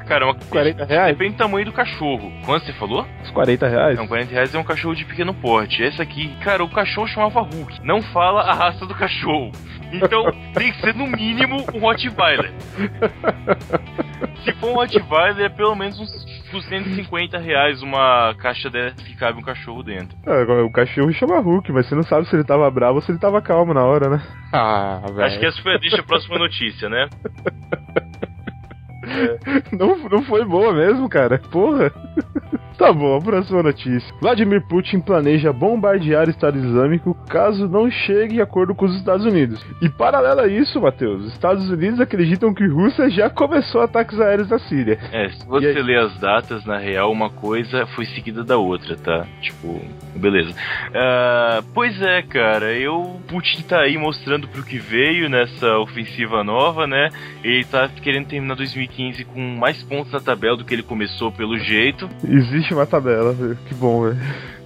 Cara, 0.05 0.25
uma 0.25 0.35
40 0.51 0.83
reais? 0.83 1.17
Depende 1.17 1.35
do 1.35 1.37
tamanho 1.37 1.65
do 1.65 1.71
cachorro. 1.71 2.29
Quanto 2.45 2.65
você 2.65 2.73
falou? 2.73 3.05
Uns 3.21 3.31
40 3.31 3.67
reais? 3.69 3.97
Não, 3.97 4.05
40 4.05 4.33
reais 4.33 4.53
é 4.53 4.59
um 4.59 4.65
cachorro 4.65 4.95
de 4.95 5.05
pequeno 5.05 5.33
porte. 5.33 5.81
Esse 5.81 6.01
aqui, 6.01 6.35
cara, 6.43 6.61
o 6.61 6.69
cachorro 6.69 7.07
chamava 7.07 7.39
Hulk. 7.39 7.79
Não 7.81 8.01
fala 8.01 8.41
a 8.41 8.53
raça 8.53 8.85
do 8.85 8.93
cachorro. 8.93 9.49
Então 9.93 10.25
tem 10.53 10.73
que 10.73 10.81
ser 10.81 10.93
no 10.93 11.07
mínimo 11.07 11.65
um 11.73 11.79
Rottweiler. 11.79 12.51
Se 14.43 14.51
for 14.55 14.71
um 14.71 14.73
Rottweiler, 14.73 15.45
é 15.45 15.49
pelo 15.49 15.73
menos 15.73 15.97
uns 16.01 16.11
250 16.51 17.37
reais 17.37 17.81
uma 17.81 18.33
caixa 18.35 18.69
dessa 18.69 18.95
que 18.95 19.15
cabe 19.15 19.39
um 19.39 19.43
cachorro 19.43 19.83
dentro. 19.83 20.17
Agora, 20.25 20.65
o 20.65 20.71
cachorro 20.71 21.11
chama 21.13 21.39
Hulk, 21.39 21.71
mas 21.71 21.87
você 21.87 21.95
não 21.95 22.03
sabe 22.03 22.27
se 22.27 22.35
ele 22.35 22.43
tava 22.43 22.69
bravo 22.69 22.95
ou 22.95 23.01
se 23.01 23.11
ele 23.11 23.19
tava 23.19 23.41
calmo 23.41 23.73
na 23.73 23.83
hora, 23.83 24.09
né? 24.09 24.21
Ah, 24.53 25.01
velho. 25.07 25.23
Acho 25.23 25.39
que 25.39 25.45
essa 25.45 25.61
foi 25.61 25.75
a 25.75 25.77
deixa 25.77 26.01
a 26.01 26.03
próxima 26.03 26.37
notícia, 26.37 26.89
né? 26.89 27.07
Não, 29.71 29.97
não 30.09 30.23
foi 30.23 30.45
boa 30.45 30.73
mesmo, 30.73 31.09
cara. 31.09 31.39
Porra. 31.39 31.91
Tá 32.79 32.93
bom, 32.93 33.17
a 33.17 33.21
próxima 33.21 33.61
notícia. 33.61 34.15
Vladimir 34.21 34.65
Putin 34.65 35.01
planeja 35.01 35.51
bombardear 35.51 36.27
o 36.27 36.29
Estado 36.29 36.57
Islâmico 36.57 37.13
caso 37.27 37.67
não 37.67 37.91
chegue 37.91 38.37
em 38.37 38.41
acordo 38.41 38.73
com 38.73 38.85
os 38.85 38.95
Estados 38.95 39.25
Unidos. 39.25 39.61
E 39.81 39.89
paralelo 39.89 40.39
a 40.39 40.47
isso, 40.47 40.79
Matheus, 40.79 41.25
os 41.25 41.33
Estados 41.33 41.69
Unidos 41.69 41.99
acreditam 41.99 42.53
que 42.53 42.65
Rússia 42.65 43.09
já 43.09 43.29
começou 43.29 43.81
ataques 43.81 44.17
aéreos 44.21 44.49
na 44.49 44.59
Síria. 44.59 44.97
É, 45.11 45.27
se 45.27 45.45
você 45.45 45.73
ler 45.81 45.99
as 45.99 46.17
datas, 46.19 46.63
na 46.63 46.77
real, 46.77 47.11
uma 47.11 47.29
coisa 47.29 47.85
foi 47.87 48.05
seguida 48.05 48.45
da 48.45 48.55
outra, 48.55 48.95
tá? 48.95 49.27
Tipo, 49.41 49.81
beleza. 50.15 50.51
Uh, 50.51 51.61
pois 51.73 52.01
é, 52.01 52.21
cara, 52.21 52.71
eu 52.71 53.19
Putin 53.27 53.61
tá 53.61 53.81
aí 53.81 53.97
mostrando 53.97 54.47
pro 54.47 54.63
que 54.63 54.77
veio 54.77 55.29
nessa 55.29 55.77
ofensiva 55.79 56.45
nova, 56.45 56.87
né? 56.87 57.09
Ele 57.43 57.65
tá 57.65 57.89
querendo 58.01 58.27
terminar 58.27 58.55
2015 58.55 59.25
com 59.25 59.39
mais 59.57 59.83
pontos 59.83 60.13
na 60.13 60.21
tabela 60.21 60.55
do 60.55 60.63
que 60.63 60.73
ele 60.73 60.83
começou, 60.83 61.29
pelo 61.29 61.57
jeito. 61.57 62.09
Existe 62.23 62.68
uma 62.73 62.85
tabela, 62.85 63.35
que 63.67 63.73
bom, 63.73 64.03
velho. 64.03 64.17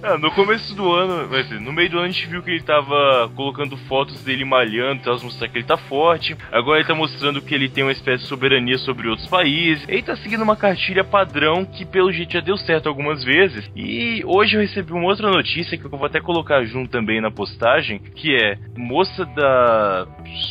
Ah, 0.06 0.18
no 0.18 0.30
começo 0.32 0.74
do 0.74 0.92
ano, 0.92 1.26
no 1.62 1.72
meio 1.72 1.88
do 1.88 1.96
ano 1.96 2.04
a 2.04 2.10
gente 2.10 2.26
viu 2.26 2.42
que 2.42 2.50
ele 2.50 2.62
tava 2.62 3.30
colocando 3.34 3.74
fotos 3.88 4.22
dele 4.22 4.44
malhando, 4.44 5.00
então 5.00 5.18
mostrar 5.22 5.48
que 5.48 5.56
ele 5.56 5.64
tá 5.64 5.78
forte. 5.78 6.36
Agora 6.52 6.78
ele 6.78 6.86
tá 6.86 6.94
mostrando 6.94 7.40
que 7.40 7.54
ele 7.54 7.70
tem 7.70 7.82
uma 7.82 7.92
espécie 7.92 8.24
de 8.24 8.28
soberania 8.28 8.76
sobre 8.76 9.08
outros 9.08 9.26
países. 9.28 9.82
Ele 9.88 10.02
tá 10.02 10.14
seguindo 10.16 10.42
uma 10.42 10.56
cartilha 10.56 11.02
padrão 11.02 11.64
que 11.64 11.86
pelo 11.86 12.12
jeito 12.12 12.34
já 12.34 12.40
deu 12.40 12.58
certo 12.58 12.86
algumas 12.86 13.24
vezes. 13.24 13.70
E 13.74 14.22
hoje 14.26 14.56
eu 14.56 14.60
recebi 14.60 14.92
uma 14.92 15.06
outra 15.06 15.30
notícia 15.30 15.78
que 15.78 15.86
eu 15.86 15.90
vou 15.90 16.04
até 16.04 16.20
colocar 16.20 16.62
junto 16.64 16.90
também 16.90 17.22
na 17.22 17.30
postagem, 17.30 17.98
que 17.98 18.36
é 18.36 18.58
moça 18.76 19.24
da 19.24 20.06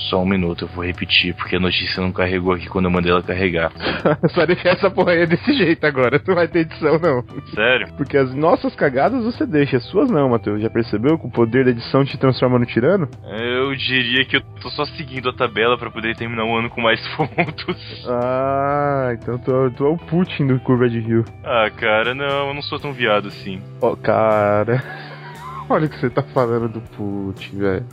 só 0.10 0.22
um 0.22 0.26
minuto, 0.26 0.66
eu 0.66 0.70
vou 0.70 0.86
repetir, 0.86 1.34
porque 1.36 1.58
a 1.58 1.60
notícia 1.60 2.02
não 2.02 2.12
carregou 2.12 2.54
aqui 2.54 2.68
quando 2.68 2.86
eu 2.86 2.92
mandei 2.92 3.12
ela 3.12 3.22
carregar. 3.22 3.72
Só 4.34 4.46
deixar 4.46 4.70
essa 4.70 4.90
porra 4.90 5.12
aí 5.12 5.28
desse 5.28 5.54
jeito 5.54 5.86
agora, 5.86 6.22
não 6.26 6.36
vai 6.36 6.48
ter 6.48 6.60
edição 6.60 7.00
não. 7.00 7.24
Sério? 7.54 7.88
Porque 7.96 8.18
as 8.18 8.34
nossas 8.34 8.76
cagadas 8.76 9.24
você 9.24 9.46
deixa, 9.46 9.78
as 9.78 9.84
suas 9.86 10.10
não, 10.10 10.30
Matheus. 10.30 10.62
Já 10.62 10.70
percebeu 10.70 11.18
que 11.18 11.28
o 11.28 11.32
poder 11.32 11.66
da 11.66 11.72
edição 11.72 12.04
te 12.06 12.18
transforma 12.18 12.60
no 12.60 12.66
tirano? 12.66 13.08
Eu 13.24 13.76
diria 13.76 14.26
que 14.26 14.38
eu 14.38 14.42
tô 14.62 14.70
só 14.70 14.86
seguindo 14.86 15.30
a 15.30 15.34
tabela 15.34 15.78
para 15.78 15.92
poder 15.92 16.16
terminar 16.16 16.46
o 16.46 16.56
ano 16.56 16.70
com 16.70 16.82
mais 16.82 17.02
pontos. 17.16 18.08
Ah, 18.08 19.10
então 19.14 19.38
tu, 19.38 19.72
tu 19.72 19.86
é 19.86 19.90
o 19.90 19.98
Putin 19.98 20.48
do 20.48 20.60
Curva 20.60 20.90
de 20.90 21.00
Rio. 21.00 21.26
Ah, 21.44 21.70
cara, 21.70 22.14
não, 22.14 22.48
eu 22.50 22.54
não 22.54 22.62
sou 22.62 22.80
tão 22.80 22.94
viado 22.94 23.28
assim. 23.28 23.62
Ó, 23.82 23.92
oh, 23.92 23.98
cara. 23.98 24.84
Olha 25.70 25.86
o 25.86 25.90
que 25.90 26.00
você 26.00 26.10
tá 26.10 26.22
falando 26.22 26.68
do 26.68 26.82
Putin, 26.82 27.58
velho. 27.58 27.86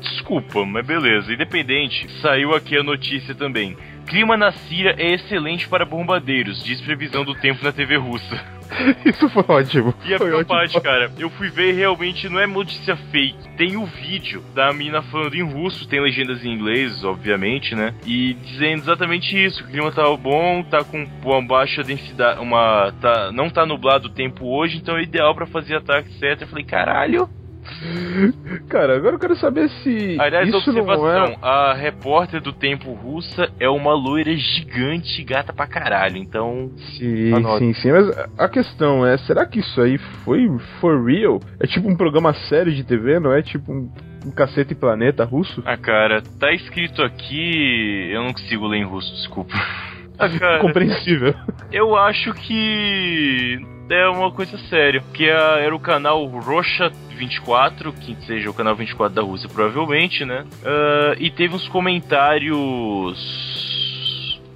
Desculpa, 0.00 0.64
mas 0.64 0.86
beleza. 0.86 1.32
Independente, 1.32 2.10
saiu 2.20 2.54
aqui 2.54 2.76
a 2.76 2.82
notícia 2.82 3.34
também. 3.34 3.76
Clima 4.06 4.36
na 4.36 4.52
Síria 4.52 4.94
é 4.98 5.14
excelente 5.14 5.68
para 5.68 5.84
bombardeiros, 5.84 6.62
diz 6.62 6.80
previsão 6.80 7.24
do 7.24 7.34
tempo 7.34 7.64
na 7.64 7.72
TV 7.72 7.96
russa. 7.96 8.62
Isso 9.04 9.28
foi 9.28 9.44
ótimo. 9.48 9.94
E 10.04 10.14
a 10.14 10.18
foi 10.18 10.30
pior 10.30 10.44
parte, 10.44 10.80
cara, 10.80 11.10
eu 11.18 11.30
fui 11.30 11.48
ver 11.50 11.70
e 11.70 11.72
realmente 11.72 12.28
não 12.28 12.40
é 12.40 12.46
notícia 12.46 12.96
fake. 12.96 13.56
Tem 13.56 13.76
o 13.76 13.84
vídeo 13.84 14.42
da 14.54 14.72
mina 14.72 15.02
falando 15.02 15.34
em 15.34 15.42
russo, 15.42 15.86
tem 15.86 16.00
legendas 16.00 16.44
em 16.44 16.52
inglês, 16.52 17.04
obviamente, 17.04 17.74
né? 17.74 17.94
E 18.06 18.34
dizendo 18.34 18.82
exatamente 18.82 19.36
isso: 19.36 19.62
o 19.62 19.66
clima 19.66 19.92
tá 19.92 20.04
bom, 20.16 20.62
tá 20.62 20.82
com 20.84 21.06
uma 21.24 21.42
baixa 21.42 21.82
densidade, 21.82 22.40
uma. 22.40 22.92
Tá, 23.00 23.30
não 23.32 23.50
tá 23.50 23.66
nublado 23.66 24.08
o 24.08 24.12
tempo 24.12 24.46
hoje, 24.46 24.78
então 24.78 24.96
é 24.96 25.02
ideal 25.02 25.34
para 25.34 25.46
fazer 25.46 25.76
ataque, 25.76 26.08
etc. 26.10 26.42
Eu 26.42 26.48
falei, 26.48 26.64
caralho. 26.64 27.28
Cara, 28.68 28.96
agora 28.96 29.16
eu 29.16 29.18
quero 29.18 29.36
saber 29.36 29.68
se. 29.82 30.16
Aliás, 30.20 30.48
isso 30.48 30.56
observação: 30.58 31.02
não 31.02 31.26
é... 31.26 31.36
a 31.42 31.74
repórter 31.74 32.40
do 32.40 32.52
tempo 32.52 32.92
russa 32.92 33.50
é 33.58 33.68
uma 33.68 33.94
loira 33.94 34.34
gigante, 34.34 35.22
gata 35.22 35.52
pra 35.52 35.66
caralho, 35.66 36.16
então. 36.16 36.70
Sim, 36.98 37.32
sim, 37.58 37.74
sim. 37.74 37.92
Mas 37.92 38.08
a 38.38 38.48
questão 38.48 39.06
é: 39.06 39.16
será 39.18 39.46
que 39.46 39.60
isso 39.60 39.80
aí 39.80 39.98
foi 40.24 40.48
for 40.80 41.04
real? 41.04 41.40
É 41.60 41.66
tipo 41.66 41.88
um 41.88 41.96
programa 41.96 42.32
sério 42.48 42.72
de 42.72 42.84
TV, 42.84 43.20
não 43.20 43.32
é 43.32 43.42
tipo 43.42 43.72
um, 43.72 43.90
um 44.26 44.30
cacete 44.30 44.74
planeta 44.74 45.24
russo? 45.24 45.62
Ah, 45.64 45.76
cara, 45.76 46.22
tá 46.38 46.52
escrito 46.52 47.02
aqui. 47.02 48.10
Eu 48.12 48.24
não 48.24 48.32
consigo 48.32 48.66
ler 48.66 48.78
em 48.78 48.84
russo, 48.84 49.12
desculpa. 49.14 49.54
Ah, 50.18 50.28
cara, 50.28 50.60
Compreensível. 50.60 51.34
Eu 51.72 51.96
acho 51.96 52.32
que 52.34 53.58
é 53.94 54.08
uma 54.08 54.30
coisa 54.30 54.58
séria. 54.68 55.02
Que 55.12 55.28
era 55.28 55.74
o 55.74 55.80
canal 55.80 56.24
Rocha 56.26 56.90
24, 57.16 57.92
que 57.92 58.16
seja 58.26 58.50
o 58.50 58.54
canal 58.54 58.74
24 58.74 59.14
da 59.14 59.22
Rússia, 59.22 59.48
provavelmente, 59.48 60.24
né? 60.24 60.44
Uh, 60.62 61.16
e 61.18 61.30
teve 61.30 61.54
uns 61.54 61.68
comentários 61.68 63.16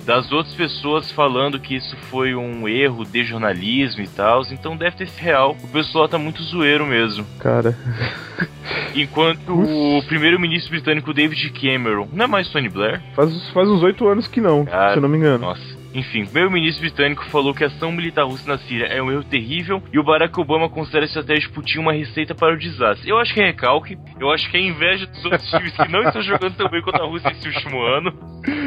das 0.07 0.31
outras 0.31 0.55
pessoas 0.55 1.11
falando 1.11 1.59
que 1.59 1.75
isso 1.75 1.97
foi 2.09 2.35
um 2.35 2.69
erro 2.69 3.05
de 3.05 3.25
jornalismo 3.25 4.03
e 4.03 4.09
tal, 4.09 4.43
então 4.53 4.77
deve 4.77 4.97
ter 4.97 5.09
sido 5.09 5.23
real. 5.23 5.57
O 5.63 5.69
pessoal 5.69 6.09
tá 6.09 6.17
muito 6.17 6.43
zoeiro 6.45 6.87
mesmo. 6.87 7.27
Cara. 7.41 7.77
Enquanto 8.95 9.53
o 9.53 10.03
primeiro-ministro 10.07 10.71
britânico 10.71 11.13
David 11.13 11.51
Cameron, 11.51 12.09
não 12.13 12.25
é 12.25 12.29
mais 12.29 12.49
Tony 12.49 12.69
Blair? 12.69 13.03
Faz, 13.15 13.49
faz 13.51 13.69
uns 13.69 13.83
oito 13.83 14.07
anos 14.07 14.29
que 14.29 14.41
não, 14.41 14.65
Cara, 14.65 14.93
se 14.93 14.99
eu 14.99 15.03
não 15.03 15.09
me 15.09 15.19
engano. 15.19 15.39
Nossa. 15.39 15.76
Enfim, 15.97 16.25
o 16.25 16.27
primeiro-ministro 16.27 16.83
britânico 16.83 17.25
falou 17.31 17.55
que 17.55 17.65
a 17.65 17.69
ação 17.69 17.91
militar 17.91 18.25
russa 18.25 18.47
na 18.47 18.59
Síria 18.59 18.85
é 18.85 19.03
um 19.03 19.11
erro 19.11 19.25
terrível 19.25 19.83
e 19.91 19.99
o 19.99 20.05
Barack 20.05 20.39
Obama 20.39 20.69
considera 20.69 21.07
a 21.07 21.09
estratégia 21.09 21.49
de 21.49 21.55
Putin 21.55 21.79
uma 21.79 21.95
receita 21.95 22.35
para 22.35 22.53
o 22.53 22.59
desastre. 22.59 23.09
Eu 23.09 23.19
acho 23.19 23.33
que 23.33 23.41
é 23.41 23.47
recalque, 23.47 23.97
eu 24.21 24.31
acho 24.31 24.51
que 24.51 24.59
é 24.59 24.61
inveja 24.61 25.07
dos 25.07 25.25
outros 25.25 25.49
times 25.49 25.75
que 25.75 25.91
não 25.91 26.03
estão 26.03 26.21
jogando 26.21 26.55
tão 26.55 26.69
bem 26.69 26.83
contra 26.83 27.03
a 27.03 27.07
Rússia 27.07 27.31
esse 27.31 27.49
último 27.49 27.81
ano. 27.81 28.13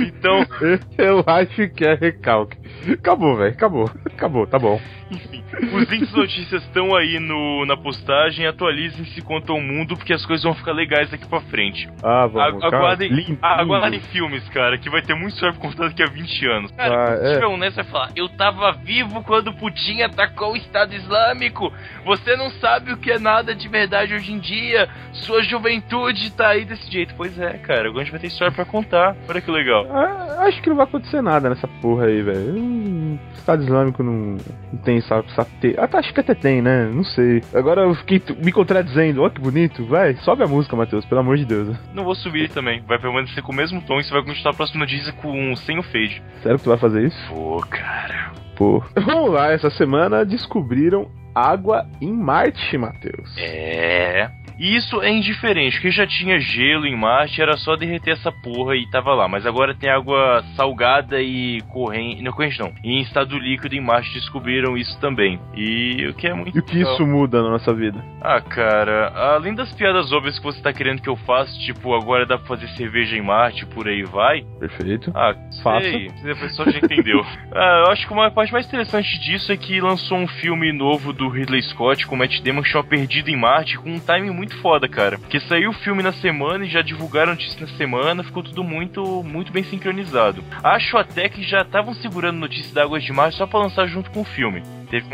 Então. 0.08 0.44
Eu 0.98 1.24
acho 1.26 1.70
que 1.70 1.86
é 1.86 1.94
recalque. 1.94 2.58
Acabou, 2.92 3.38
velho, 3.38 3.54
acabou. 3.54 3.90
Acabou, 4.20 4.46
tá 4.46 4.60
bom. 4.60 4.82
Enfim, 5.10 5.42
os 5.74 5.90
links 5.90 6.12
notícias 6.12 6.62
estão 6.64 6.94
aí 6.94 7.20
no, 7.20 7.66
na 7.66 7.78
postagem. 7.78 8.46
Atualizem-se 8.46 9.22
quanto 9.22 9.54
ao 9.54 9.62
mundo, 9.62 9.96
porque 9.96 10.12
as 10.12 10.26
coisas 10.26 10.44
vão 10.44 10.54
ficar 10.54 10.74
legais 10.74 11.10
daqui 11.10 11.26
pra 11.26 11.40
frente. 11.40 11.88
Ah, 12.04 12.28
vamos. 12.28 12.62
Aguardem, 12.62 13.10
limpo, 13.10 13.40
aguardem 13.42 14.02
filmes, 14.02 14.48
cara, 14.50 14.78
que 14.78 14.90
vai 14.90 15.02
ter 15.02 15.14
muito 15.14 15.36
história 15.36 15.58
contado 15.58 15.88
daqui 15.88 16.04
a 16.04 16.08
20 16.08 16.46
anos. 16.48 16.72
Cara, 16.72 17.14
ah, 17.14 17.18
se 17.18 17.34
tiver 17.36 17.48
um 17.48 17.56
nessa 17.56 17.82
vai 17.82 17.86
falar: 17.86 18.12
Eu 18.14 18.28
tava 18.28 18.74
vivo 18.74 19.24
quando 19.24 19.54
Putin 19.54 20.02
atacou 20.02 20.52
o 20.52 20.58
Estado 20.58 20.94
Islâmico. 20.94 21.72
Você 22.04 22.36
não 22.36 22.50
sabe 22.52 22.92
o 22.92 22.98
que 22.98 23.12
é 23.12 23.20
nada 23.20 23.56
de 23.56 23.70
verdade 23.70 24.14
hoje 24.14 24.34
em 24.34 24.40
dia. 24.40 24.90
Sua 25.14 25.42
juventude 25.44 26.32
tá 26.34 26.50
aí 26.50 26.66
desse 26.66 26.92
jeito. 26.92 27.14
Pois 27.16 27.40
é, 27.40 27.58
cara, 27.60 27.88
agora 27.88 28.02
a 28.02 28.04
gente 28.04 28.12
vai 28.12 28.20
ter 28.20 28.28
história 28.28 28.54
pra 28.54 28.66
contar. 28.66 29.16
Olha 29.30 29.40
que 29.42 29.50
legal. 29.50 29.88
Ah, 29.90 30.46
acho 30.48 30.62
que 30.62 30.70
não 30.70 30.76
vai 30.76 30.86
acontecer 30.86 31.22
nada 31.22 31.50
nessa 31.50 31.68
porra 31.82 32.06
aí, 32.06 32.22
velho. 32.22 33.09
Estado 33.34 33.64
Islâmico 33.64 34.04
não, 34.04 34.38
não 34.72 34.80
tem 34.84 34.98
essa, 34.98 35.24
essa 35.28 35.46
te... 35.60 35.76
ah, 35.78 35.88
tá, 35.88 36.00
acho 36.00 36.14
que 36.14 36.20
até 36.20 36.36
tem, 36.36 36.62
né? 36.62 36.90
Não 36.94 37.04
sei. 37.04 37.42
Agora 37.54 37.82
eu 37.82 37.96
fiquei 37.96 38.22
me 38.44 38.52
contradizendo. 38.52 39.24
Ó, 39.24 39.30
que 39.30 39.42
bonito. 39.42 39.86
Vai, 39.86 40.16
sobe 40.18 40.44
a 40.44 40.48
música, 40.48 40.76
Matheus, 40.76 41.06
pelo 41.06 41.22
amor 41.22 41.38
de 41.38 41.46
Deus. 41.46 41.76
Não 41.94 42.04
vou 42.04 42.16
subir 42.16 42.50
também. 42.50 42.82
Vai 42.88 43.00
permanecer 43.00 43.44
com 43.44 43.52
o 43.52 43.56
mesmo 43.56 43.82
tom 43.82 44.00
e 44.00 44.04
você 44.04 44.12
vai 44.12 44.24
continuar 44.24 44.54
a 44.54 44.58
próxima 44.58 44.82
notícia 44.82 45.14
com 45.14 45.56
sem 45.56 45.80
o 45.80 45.84
fade. 45.84 46.22
Sério 46.44 46.58
que 46.58 46.64
tu 46.64 46.70
vai 46.70 46.78
fazer 46.78 47.06
isso? 47.06 47.34
Pô, 47.34 47.60
cara. 47.70 48.32
Pô. 48.56 48.84
Vamos 48.96 49.32
lá, 49.32 49.52
essa 49.52 49.70
semana 49.70 50.26
descobriram 50.26 51.10
água 51.34 51.88
em 52.02 52.12
Marte, 52.12 52.78
Matheus. 52.78 53.36
É. 53.38 54.30
E 54.60 54.76
isso 54.76 55.02
é 55.02 55.10
indiferente, 55.10 55.78
porque 55.78 55.90
já 55.90 56.06
tinha 56.06 56.38
gelo 56.38 56.86
em 56.86 56.96
Marte, 56.96 57.42
era 57.42 57.56
só 57.58 57.78
derreter 57.78 58.12
essa 58.12 58.30
porra 58.30 58.76
e 58.76 58.86
tava 58.90 59.14
lá. 59.14 59.28
Mas 59.28 59.46
agora 59.46 59.74
tem 59.74 59.90
água 59.90 60.44
salgada 60.56 61.22
e 61.22 61.62
corrente. 61.70 62.22
Não, 62.22 62.34
corrente 62.34 62.60
não. 62.60 62.74
E 62.84 62.98
em 62.98 63.02
estado 63.02 63.40
líquido 63.40 63.74
em 63.76 63.82
Marte 63.82 64.14
descobriram 64.14 64.78
isso 64.78 65.00
também. 65.00 65.40
E 65.56 66.08
o 66.08 66.14
que 66.14 66.28
é 66.28 66.34
muito. 66.34 66.56
E 66.56 66.60
o 66.60 66.64
que 66.64 66.76
legal. 66.76 66.94
isso 66.94 67.08
muda 67.08 67.42
na 67.42 67.52
nossa 67.52 67.74
vida? 67.74 68.04
Ah, 68.22 68.42
cara, 68.42 69.08
além 69.36 69.56
das 69.56 69.74
piadas 69.74 70.12
óbvias 70.12 70.38
que 70.38 70.44
você 70.44 70.62
tá 70.62 70.74
querendo 70.74 71.02
que 71.02 71.10
eu 71.10 71.16
faça, 71.16 71.58
tipo, 71.60 71.96
agora 71.96 72.26
dá 72.26 72.38
pra 72.38 72.48
fazer 72.48 72.68
cerveja 72.70 73.16
em 73.16 73.22
Marte, 73.22 73.66
por 73.66 73.88
aí 73.88 74.04
vai. 74.04 74.44
Perfeito. 74.60 75.12
Ah, 75.16 75.34
faça. 75.64 75.88
A 75.88 76.36
pessoa 76.36 76.70
já 76.70 76.80
entendeu. 76.80 77.22
ah, 77.56 77.84
eu 77.86 77.92
acho 77.94 78.06
que 78.06 78.12
uma 78.12 78.30
parte 78.30 78.52
mais 78.52 78.68
interessante 78.68 79.20
disso 79.20 79.54
é 79.54 79.58
que 79.58 79.80
lançou 79.80 80.18
um 80.18 80.28
filme 80.28 80.74
novo 80.74 81.14
do 81.14 81.30
Ridley 81.30 81.62
Scott 81.64 82.06
com 82.06 82.18
Matt 82.18 82.42
Damon 82.42 82.62
que 82.62 82.70
chama 82.70 82.84
Perdido 82.84 83.30
em 83.30 83.38
Marte, 83.38 83.78
com 83.78 83.92
um 83.92 84.00
timing 84.00 84.32
muito 84.32 84.49
muito 84.50 84.62
foda, 84.62 84.90
cara. 84.90 85.18
Porque 85.20 85.40
saiu 85.42 85.70
o 85.70 85.74
filme 85.74 86.02
na 86.02 86.12
semana 86.12 86.66
e 86.66 86.70
já 86.70 86.82
divulgaram 86.82 87.32
notícia 87.32 87.62
na 87.62 87.68
semana, 87.78 88.24
ficou 88.24 88.42
tudo 88.42 88.64
muito, 88.64 89.24
muito 89.24 89.52
bem 89.52 89.64
sincronizado. 89.64 90.44
Acho 90.64 90.98
até 90.98 91.30
que 91.30 91.44
já 91.44 91.62
estavam 91.62 91.94
segurando 91.94 92.40
notícias 92.40 92.74
da 92.74 92.84
Águas 92.84 93.04
de 93.04 93.14
Março 93.14 93.38
só 93.38 93.46
pra 93.46 93.60
lançar 93.60 93.86
junto 93.88 94.10
com 94.10 94.22
o 94.22 94.26
filme. 94.26 94.64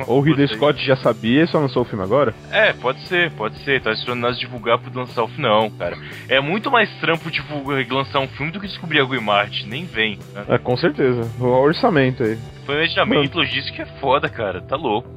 Ou 0.08 0.20
o 0.20 0.22
Ridley 0.22 0.48
Scott 0.48 0.86
já 0.86 0.96
sabia 0.96 1.44
e 1.44 1.48
só 1.48 1.60
lançou 1.60 1.82
o 1.82 1.86
filme 1.86 2.02
agora? 2.02 2.34
É, 2.50 2.72
pode 2.72 3.02
ser, 3.08 3.30
pode 3.32 3.58
ser. 3.60 3.82
Tá 3.82 3.92
esperando 3.92 4.22
nós 4.22 4.40
divulgar 4.40 4.80
pra 4.80 4.90
lançar 4.94 5.24
o 5.24 5.28
filme. 5.28 5.44
Não, 5.44 5.70
cara. 5.70 5.98
É 6.30 6.40
muito 6.40 6.72
mais 6.72 6.90
trampo 7.02 7.30
divulgar, 7.30 7.86
lançar 7.90 8.22
um 8.22 8.28
filme 8.28 8.54
do 8.54 8.62
que 8.62 8.68
descobrir 8.68 9.00
em 9.00 9.20
Marte. 9.20 9.68
Nem 9.68 9.84
vem. 9.84 10.18
Né? 10.34 10.46
É, 10.48 10.58
com 10.58 10.78
certeza. 10.78 11.30
O 11.40 11.48
orçamento 11.48 12.24
aí. 12.24 12.38
Planejamento, 12.66 13.36
logística 13.36 13.84
é 13.84 13.86
foda, 14.00 14.30
cara. 14.30 14.62
Tá 14.62 14.78
louco. 14.78 15.10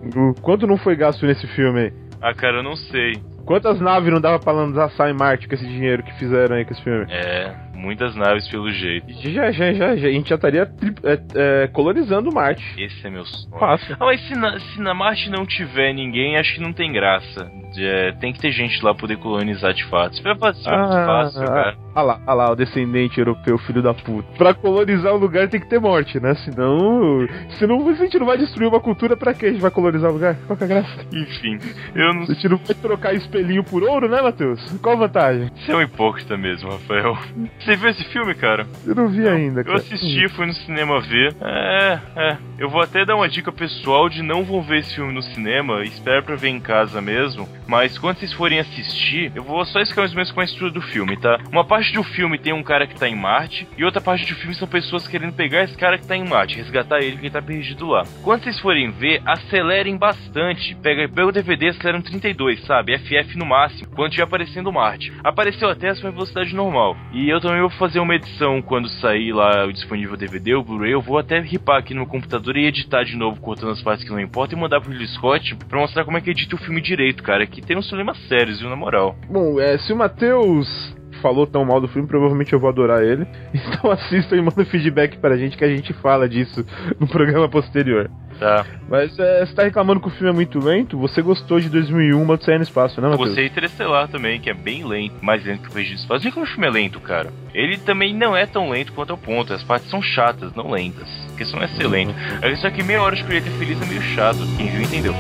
Quanto 0.43 0.67
não 0.67 0.77
foi 0.77 0.97
gasto 0.97 1.25
nesse 1.25 1.47
filme 1.47 1.81
aí? 1.81 1.93
Ah, 2.21 2.35
cara, 2.35 2.57
eu 2.57 2.63
não 2.65 2.75
sei. 2.75 3.13
Quantas 3.49 3.81
naves 3.81 4.13
não 4.13 4.21
dava 4.21 4.39
pra 4.39 4.53
lançar 4.53 5.09
em 5.09 5.15
Marte 5.15 5.49
com 5.49 5.55
esse 5.55 5.67
dinheiro 5.67 6.03
que 6.03 6.13
fizeram 6.19 6.55
aí 6.55 6.67
com 6.67 6.73
esse 6.75 6.83
filme? 6.83 7.07
É, 7.11 7.55
muitas 7.73 8.15
naves 8.15 8.47
pelo 8.47 8.71
jeito. 8.71 9.11
Já, 9.11 9.51
já, 9.51 9.73
já, 9.73 9.97
já. 9.97 10.09
A 10.09 10.13
gente 10.13 10.29
já 10.29 10.35
estaria 10.35 10.71
é, 11.03 11.63
é, 11.65 11.67
colonizando 11.69 12.31
Marte. 12.31 12.63
Esse 12.77 13.07
é 13.07 13.09
meu 13.09 13.25
sonho. 13.25 13.59
Fácil. 13.59 13.97
Ah, 13.99 14.05
mas 14.05 14.21
se 14.29 14.35
na, 14.35 14.61
se 14.61 14.81
na 14.83 14.93
Marte 14.93 15.31
não 15.31 15.47
tiver 15.47 15.95
ninguém, 15.95 16.37
acho 16.37 16.57
que 16.57 16.61
não 16.61 16.75
tem 16.75 16.93
graça. 16.93 17.51
É, 17.79 18.13
tem 18.13 18.33
que 18.33 18.41
ter 18.41 18.53
gente 18.53 18.83
lá 18.85 18.95
poder 18.95 19.17
colonizar 19.19 19.73
de 19.73 19.85
fato. 19.87 20.15
Isso 20.15 20.23
vai 20.23 20.37
fazer 20.37 20.69
ah, 20.69 21.07
fácil, 21.07 21.45
cara. 21.45 21.77
Ah 21.95 22.03
lá, 22.03 22.21
ah 22.27 22.35
lá, 22.35 22.53
o 22.53 22.55
descendente 22.55 23.19
europeu, 23.19 23.59
filho 23.59 23.83
da 23.83 23.93
puta. 23.93 24.29
Pra 24.37 24.55
colonizar 24.55 25.15
um 25.15 25.19
lugar 25.19 25.49
tem 25.49 25.61
que 25.61 25.69
ter 25.69 25.81
morte, 25.81 26.21
né? 26.21 26.35
Senão. 26.37 27.27
Senão 27.59 27.89
a 27.89 27.95
gente 27.95 28.19
não 28.19 28.27
vai 28.27 28.39
destruir 28.39 28.69
uma 28.69 28.81
cultura 28.81 29.17
pra 29.17 29.35
que 29.35 29.47
a 29.47 29.53
gente 29.53 29.61
vai 29.61 29.71
colonizar 29.71 30.11
o 30.11 30.15
lugar? 30.15 30.37
Qual 30.47 30.57
que 30.57 30.65
é 30.65 30.67
a 30.67 30.69
graça? 30.69 31.07
Enfim, 31.13 31.59
eu 31.95 32.15
não. 32.15 32.23
A 32.23 32.27
gente 32.27 32.49
não 32.49 32.57
vai 32.59 32.75
trocar 32.75 33.15
espelhinho 33.15 33.65
por 33.65 33.83
ouro, 33.83 34.09
né, 34.09 34.23
Matheus? 34.23 34.61
Qual 34.81 34.95
a 34.95 34.99
vantagem? 34.99 35.51
Você 35.57 35.73
é 35.73 35.77
um 35.77 35.83
hipócrita 35.83 36.37
mesmo, 36.37 36.71
Rafael. 36.71 37.17
Você 37.59 37.77
viu 37.77 37.89
esse 37.91 38.05
filme, 38.05 38.35
cara? 38.35 38.67
Eu 38.87 38.95
não 38.95 39.09
vi 39.09 39.27
ainda, 39.27 39.65
cara. 39.65 39.77
Eu 39.77 39.81
assisti, 39.81 40.29
fui 40.29 40.47
no 40.47 40.55
cinema 40.55 41.01
ver. 41.01 41.35
É, 41.41 42.01
é. 42.17 42.39
Eu 42.59 42.69
vou 42.69 42.83
até 42.83 43.05
dar 43.05 43.17
uma 43.17 43.29
dica 43.29 43.53
pessoal 43.53 44.09
de 44.09 44.23
não 44.23 44.45
vão 44.45 44.63
ver 44.63 44.79
esse 44.79 44.95
filme 44.95 45.13
no 45.13 45.23
cinema. 45.23 45.83
Espero 45.83 46.23
pra 46.23 46.37
ver 46.37 46.49
em 46.49 46.61
casa 46.61 47.01
mesmo. 47.01 47.49
Mas 47.69 47.99
quando 47.99 48.17
vocês 48.17 48.33
forem 48.33 48.59
assistir, 48.59 49.31
eu 49.35 49.45
vou 49.45 49.63
só 49.67 49.79
explicar 49.81 50.01
mais 50.01 50.13
ou 50.13 50.17
menos 50.17 50.33
com 50.33 50.41
a 50.41 50.45
estrutura 50.45 50.71
do 50.73 50.81
filme, 50.81 51.19
tá? 51.19 51.39
Uma 51.53 51.65
parte 51.65 51.93
do 51.93 52.03
filme 52.03 52.39
tem 52.39 52.55
um 52.55 52.63
cara 52.63 52.87
que 52.87 52.99
tá 52.99 53.07
em 53.07 53.15
Marte, 53.15 53.69
e 53.77 53.85
outra 53.85 54.01
parte 54.01 54.27
do 54.27 54.39
filme 54.39 54.55
são 54.55 54.67
pessoas 54.67 55.07
querendo 55.07 55.35
pegar 55.35 55.65
esse 55.65 55.77
cara 55.77 55.99
que 55.99 56.07
tá 56.07 56.17
em 56.17 56.27
Marte, 56.27 56.57
resgatar 56.57 57.01
ele 57.01 57.19
que 57.19 57.29
tá 57.29 57.43
perdido 57.43 57.87
lá. 57.87 58.05
Quando 58.23 58.43
vocês 58.43 58.59
forem 58.59 58.91
ver, 58.91 59.21
acelerem 59.27 59.99
bastante. 59.99 60.75
Pega, 60.77 61.07
pega 61.09 61.27
o 61.27 61.33
DVD, 61.33 61.69
aceleram 61.69 62.01
32, 62.01 62.65
sabe? 62.65 62.97
FF 62.97 63.37
no 63.37 63.45
máximo, 63.45 63.91
quando 63.95 64.09
estiver 64.09 64.25
aparecendo 64.25 64.73
Marte. 64.73 65.13
Apareceu 65.23 65.69
até 65.69 65.89
essa 65.89 66.11
velocidade 66.11 66.55
normal. 66.55 66.97
E 67.13 67.29
eu 67.29 67.39
também 67.39 67.61
vou 67.61 67.71
fazer 67.71 68.01
uma 68.01 68.15
edição 68.15 68.63
quando 68.63 68.89
sair 68.89 69.33
lá 69.33 69.67
o 69.67 69.73
disponível 69.73 70.17
DVD, 70.17 70.55
o 70.55 70.63
Blu-ray, 70.63 70.93
eu 70.93 71.03
vou 71.03 71.19
até 71.19 71.39
ripar 71.39 71.79
aqui 71.79 71.93
no 71.93 72.01
meu 72.01 72.09
computador 72.09 72.57
e 72.57 72.65
editar 72.65 73.05
de 73.05 73.15
novo, 73.15 73.41
cortando 73.41 73.73
as 73.73 73.83
partes 73.83 74.05
que 74.05 74.11
não 74.11 74.21
importam, 74.21 74.59
e 74.59 74.63
mandar 74.63 74.81
pro 74.81 74.91
Ridley 74.91 75.09
Scott 75.09 75.55
pra 75.69 75.79
mostrar 75.79 76.05
como 76.05 76.17
é 76.17 76.21
que 76.23 76.31
edita 76.31 76.57
o 76.57 76.59
filme 76.59 76.81
direito, 76.81 77.23
cara. 77.23 77.47
Que 77.47 77.58
tem 77.63 77.77
uns 77.77 77.89
problemas 77.89 78.19
sérios, 78.29 78.61
viu, 78.61 78.69
na 78.69 78.77
moral. 78.77 79.17
Bom, 79.29 79.61
é, 79.61 79.79
se 79.79 79.93
o 79.93 79.97
Matheus 79.97 80.97
falou 81.21 81.47
tão 81.47 81.65
mal 81.65 81.81
do 81.81 81.89
filme, 81.89 82.09
provavelmente 82.09 82.53
eu 82.53 82.61
vou 82.61 82.71
adorar 82.71 83.03
ele. 83.03 83.27
Então 83.79 83.91
assista 83.91 84.35
e 84.35 84.41
manda 84.41 84.65
feedback 84.65 85.19
pra 85.19 85.37
gente 85.37 85.57
que 85.57 85.65
a 85.65 85.69
gente 85.69 85.93
fala 85.95 86.29
disso 86.29 86.65
no 86.99 87.07
programa 87.07 87.49
posterior. 87.49 88.11
Tá. 88.39 88.65
Mas 88.89 89.19
é, 89.19 89.45
você 89.45 89.55
tá 89.55 89.65
reclamando 89.65 90.01
que 90.01 90.09
o 90.09 90.11
filme 90.11 90.31
é 90.31 90.33
muito 90.33 90.59
lento? 90.59 90.99
Você 90.99 91.21
gostou 91.21 91.61
de 91.61 91.69
2001, 91.69 92.25
mas 92.25 92.45
você 92.45 92.53
é 92.53 92.57
no 92.57 92.63
espaço, 92.63 93.01
né, 93.01 93.09
Matheus? 93.09 93.35
Você 93.35 93.41
é 93.41 93.47
Interestelar 93.47 94.09
também, 94.09 94.41
que 94.41 94.49
é 94.49 94.55
bem 94.55 94.87
lento, 94.87 95.17
mais 95.21 95.45
lento 95.45 95.69
que 95.69 95.75
o 95.75 95.75
no 95.75 95.81
Espaço. 95.81 96.23
Diga 96.23 96.35
que 96.35 96.41
o 96.41 96.47
filme 96.47 96.67
é 96.67 96.71
lento, 96.71 97.01
cara. 97.01 97.33
Ele 97.53 97.77
também 97.79 98.15
não 98.15 98.37
é 98.37 98.47
tão 98.47 98.71
lento 98.71 98.93
quanto 98.93 99.15
o 99.15 99.19
ponto. 99.19 99.53
As 99.53 99.63
partes 99.65 99.91
são 99.91 100.01
chatas, 100.01 100.55
não 100.55 100.71
lentas. 100.71 101.09
A 101.35 101.37
questão 101.37 101.61
é 101.61 101.69
ser 101.69 101.89
lento. 101.89 102.11
Uhum. 102.11 102.57
Só 102.57 102.71
que 102.71 102.83
meia 102.83 103.03
hora 103.03 103.15
de 103.15 103.23
escolher 103.23 103.43
ter 103.43 103.51
feliz 103.51 103.81
é 103.83 103.87
meio 103.87 104.03
chato. 104.03 104.39
Quem 104.57 104.69
viu, 104.69 104.83
entendeu. 104.83 105.15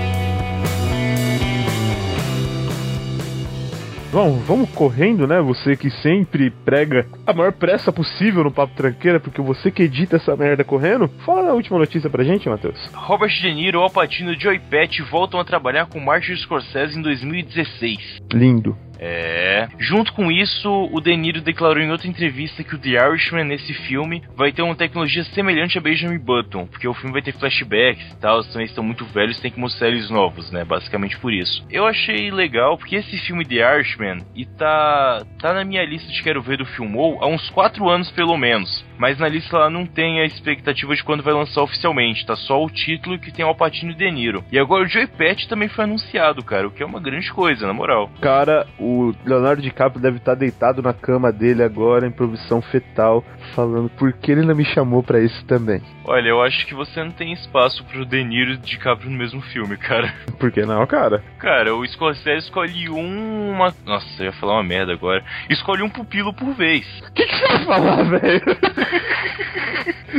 Bom, 4.10 4.38
vamos 4.38 4.70
correndo, 4.70 5.26
né? 5.26 5.38
Você 5.42 5.76
que 5.76 5.90
sempre 5.90 6.50
prega 6.50 7.06
a 7.26 7.32
maior 7.34 7.52
pressa 7.52 7.92
possível 7.92 8.42
no 8.42 8.50
Papo 8.50 8.74
Tranqueira, 8.74 9.20
porque 9.20 9.40
você 9.40 9.70
que 9.70 9.82
edita 9.82 10.16
essa 10.16 10.34
merda 10.34 10.64
correndo. 10.64 11.08
Fala 11.26 11.50
a 11.50 11.54
última 11.54 11.78
notícia 11.78 12.08
pra 12.08 12.24
gente, 12.24 12.48
Matheus. 12.48 12.78
Robert 12.94 13.28
De 13.28 13.52
Niro, 13.52 13.82
Al 13.82 13.90
Pacino 13.90 14.32
e 14.32 14.40
Joey 14.40 14.60
Pett 14.60 15.02
voltam 15.02 15.38
a 15.38 15.44
trabalhar 15.44 15.86
com 15.86 16.00
Martin 16.00 16.36
Scorsese 16.36 16.98
em 16.98 17.02
2016. 17.02 18.18
Lindo. 18.32 18.74
É. 18.98 19.68
Junto 19.78 20.12
com 20.12 20.30
isso, 20.30 20.68
o 20.92 21.00
De 21.00 21.16
Niro 21.16 21.40
declarou 21.40 21.82
em 21.82 21.90
outra 21.90 22.08
entrevista 22.08 22.64
que 22.64 22.74
o 22.74 22.78
The 22.78 22.90
Irishman 22.90 23.44
nesse 23.44 23.72
filme 23.72 24.22
vai 24.34 24.52
ter 24.52 24.62
uma 24.62 24.74
tecnologia 24.74 25.24
semelhante 25.24 25.78
a 25.78 25.80
Benjamin 25.80 26.18
Button, 26.18 26.66
porque 26.66 26.88
o 26.88 26.94
filme 26.94 27.12
vai 27.12 27.22
ter 27.22 27.32
flashbacks 27.32 28.12
e 28.12 28.16
tal, 28.16 28.40
então 28.40 28.60
eles 28.60 28.70
estão 28.70 28.84
muito 28.84 29.04
velhos, 29.04 29.40
tem 29.40 29.50
que 29.50 29.60
mostrar 29.60 29.88
eles 29.88 30.10
novos, 30.10 30.50
né? 30.50 30.64
Basicamente 30.64 31.18
por 31.18 31.32
isso. 31.32 31.64
Eu 31.70 31.86
achei 31.86 32.30
legal 32.30 32.76
porque 32.76 32.96
esse 32.96 33.18
filme 33.18 33.44
The 33.44 33.76
Irishman 33.76 34.24
e 34.34 34.44
tá 34.44 35.22
tá 35.38 35.52
na 35.52 35.64
minha 35.64 35.84
lista 35.84 36.10
de 36.10 36.22
quero 36.22 36.42
ver 36.42 36.58
do 36.58 36.66
Filmou 36.66 37.22
há 37.22 37.26
uns 37.26 37.48
4 37.50 37.88
anos 37.88 38.10
pelo 38.10 38.36
menos, 38.36 38.84
mas 38.98 39.18
na 39.18 39.28
lista 39.28 39.58
lá 39.58 39.70
não 39.70 39.86
tem 39.86 40.20
a 40.20 40.24
expectativa 40.24 40.94
de 40.94 41.04
quando 41.04 41.22
vai 41.22 41.34
lançar 41.34 41.62
oficialmente, 41.62 42.26
tá 42.26 42.36
só 42.36 42.62
o 42.62 42.70
título 42.70 43.18
que 43.18 43.32
tem 43.32 43.44
o 43.44 43.48
Alpatino 43.48 43.92
e 43.92 43.94
De 43.94 44.10
Niro. 44.10 44.44
E 44.50 44.58
agora 44.58 44.84
o 44.84 44.88
Joey 44.88 45.06
Pett 45.06 45.48
também 45.48 45.68
foi 45.68 45.84
anunciado, 45.84 46.42
cara, 46.42 46.66
o 46.66 46.70
que 46.70 46.82
é 46.82 46.86
uma 46.86 47.00
grande 47.00 47.32
coisa, 47.32 47.66
na 47.66 47.72
moral. 47.72 48.10
Cara, 48.20 48.66
o 48.78 48.87
o 48.88 49.14
Leonardo 49.24 49.60
DiCaprio 49.60 50.00
deve 50.00 50.16
estar 50.16 50.34
deitado 50.34 50.80
na 50.80 50.94
cama 50.94 51.30
dele 51.30 51.62
agora, 51.62 52.06
em 52.06 52.10
provisão 52.10 52.62
fetal, 52.62 53.22
falando 53.54 53.90
por 53.90 54.12
que 54.14 54.32
ele 54.32 54.46
não 54.46 54.54
me 54.54 54.64
chamou 54.64 55.02
para 55.02 55.20
isso 55.20 55.44
também. 55.44 55.82
Olha, 56.04 56.28
eu 56.28 56.40
acho 56.40 56.66
que 56.66 56.74
você 56.74 57.04
não 57.04 57.10
tem 57.10 57.32
espaço 57.32 57.84
pro 57.84 58.06
De 58.06 58.24
Niro 58.24 58.52
e 58.52 58.56
DiCaprio 58.56 59.10
no 59.10 59.18
mesmo 59.18 59.42
filme, 59.42 59.76
cara. 59.76 60.14
Por 60.38 60.50
que 60.50 60.64
não, 60.64 60.86
cara? 60.86 61.22
Cara, 61.38 61.74
o 61.74 61.86
Scorsese 61.86 62.46
escolhe 62.46 62.88
uma... 62.88 63.74
Nossa, 63.84 64.06
eu 64.20 64.26
ia 64.26 64.32
falar 64.32 64.54
uma 64.54 64.62
merda 64.62 64.92
agora. 64.92 65.22
Escolhe 65.50 65.82
um 65.82 65.90
pupilo 65.90 66.32
por 66.32 66.54
vez. 66.54 66.86
O 67.08 67.12
que, 67.12 67.26
que 67.26 67.36
você 67.36 67.46
vai 67.48 67.64
falar, 67.64 68.02
velho? 68.04 68.42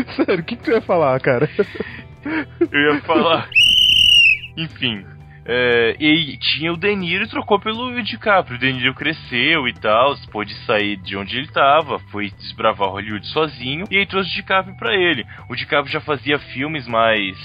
Sério, 0.15 0.41
o 0.41 0.43
que, 0.43 0.55
que 0.58 0.65
você 0.65 0.73
ia 0.73 0.82
falar, 0.82 1.19
cara? 1.21 1.49
Eu 2.71 2.93
ia 2.93 3.01
falar... 3.01 3.49
Enfim, 4.58 5.05
é, 5.51 5.95
e 5.99 6.38
tinha 6.38 6.71
o 6.71 6.77
Deniro 6.77 7.23
e 7.23 7.27
trocou 7.27 7.59
pelo 7.59 7.99
DiCaprio. 8.03 8.55
O 8.55 8.59
Deniro 8.59 8.93
cresceu 8.93 9.67
e 9.67 9.73
tal, 9.73 10.15
pôde 10.31 10.53
sair 10.65 10.95
de 10.97 11.17
onde 11.17 11.38
ele 11.38 11.47
estava, 11.47 11.97
foi 12.12 12.29
desbravar 12.29 12.89
Hollywood 12.89 13.25
sozinho 13.27 13.85
e 13.89 13.97
aí 13.97 14.05
trouxe 14.05 14.29
o 14.29 14.35
DiCaprio 14.35 14.75
pra 14.77 14.93
ele. 14.93 15.25
O 15.49 15.55
DiCaprio 15.55 15.91
já 15.91 15.99
fazia 15.99 16.38
filmes 16.38 16.88
mais 16.88 17.35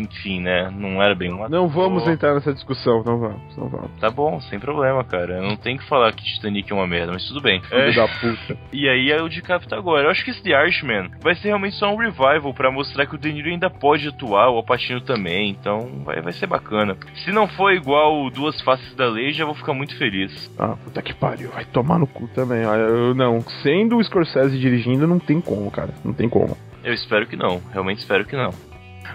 enfim, 0.00 0.40
né? 0.40 0.70
Não 0.70 1.02
era 1.02 1.14
bem 1.14 1.32
um 1.32 1.48
Não 1.48 1.68
vamos 1.68 2.06
entrar 2.08 2.34
nessa 2.34 2.52
discussão, 2.52 3.02
não 3.04 3.18
vamos, 3.18 3.56
não 3.56 3.68
vamos. 3.68 3.90
Tá 4.00 4.10
bom, 4.10 4.40
sem 4.42 4.58
problema, 4.58 5.04
cara. 5.04 5.40
Não 5.40 5.56
tem 5.56 5.76
que 5.76 5.86
falar 5.86 6.12
que 6.12 6.24
Titanic 6.24 6.70
é 6.70 6.74
uma 6.74 6.86
merda, 6.86 7.12
mas 7.12 7.26
tudo 7.26 7.40
bem. 7.40 7.60
É... 7.70 7.92
da 7.92 8.06
puta. 8.08 8.58
E 8.72 8.88
aí 8.88 9.10
é 9.10 9.22
o 9.22 9.28
DiCaprio 9.28 9.68
tá 9.68 9.76
agora. 9.76 10.04
Eu 10.04 10.10
acho 10.10 10.24
que 10.24 10.30
esse 10.30 10.42
The 10.42 10.50
Irishman 10.50 11.10
vai 11.22 11.34
ser 11.34 11.48
realmente 11.48 11.76
só 11.76 11.92
um 11.92 11.96
revival 11.96 12.52
para 12.52 12.70
mostrar 12.70 13.06
que 13.06 13.14
o 13.14 13.18
De 13.18 13.32
Niro 13.32 13.48
ainda 13.48 13.70
pode 13.70 14.08
atuar, 14.08 14.50
o 14.50 14.56
Alpatino 14.56 15.00
também, 15.00 15.50
então 15.50 16.02
vai, 16.04 16.20
vai 16.20 16.32
ser 16.32 16.46
bacana. 16.46 16.96
Se 17.24 17.32
não 17.32 17.48
for 17.56 17.72
igual 17.72 18.30
Duas 18.30 18.60
Faces 18.62 18.94
da 18.94 19.08
Lei, 19.08 19.32
já 19.32 19.44
vou 19.44 19.54
ficar 19.54 19.74
muito 19.74 19.96
feliz. 19.96 20.50
Ah, 20.58 20.76
puta 20.84 21.02
que 21.02 21.14
pariu, 21.14 21.50
vai 21.50 21.64
tomar 21.64 21.98
no 21.98 22.06
cu 22.06 22.28
também. 22.28 22.62
Eu, 22.62 23.14
não, 23.14 23.40
sendo 23.62 23.96
o 23.96 24.04
Scorsese 24.04 24.58
dirigindo, 24.58 25.06
não 25.06 25.18
tem 25.18 25.40
como, 25.40 25.70
cara. 25.70 25.94
Não 26.04 26.12
tem 26.12 26.28
como. 26.28 26.56
Eu 26.82 26.94
espero 26.94 27.26
que 27.26 27.36
não, 27.36 27.60
realmente 27.72 27.98
espero 27.98 28.24
que 28.24 28.36
não. 28.36 28.50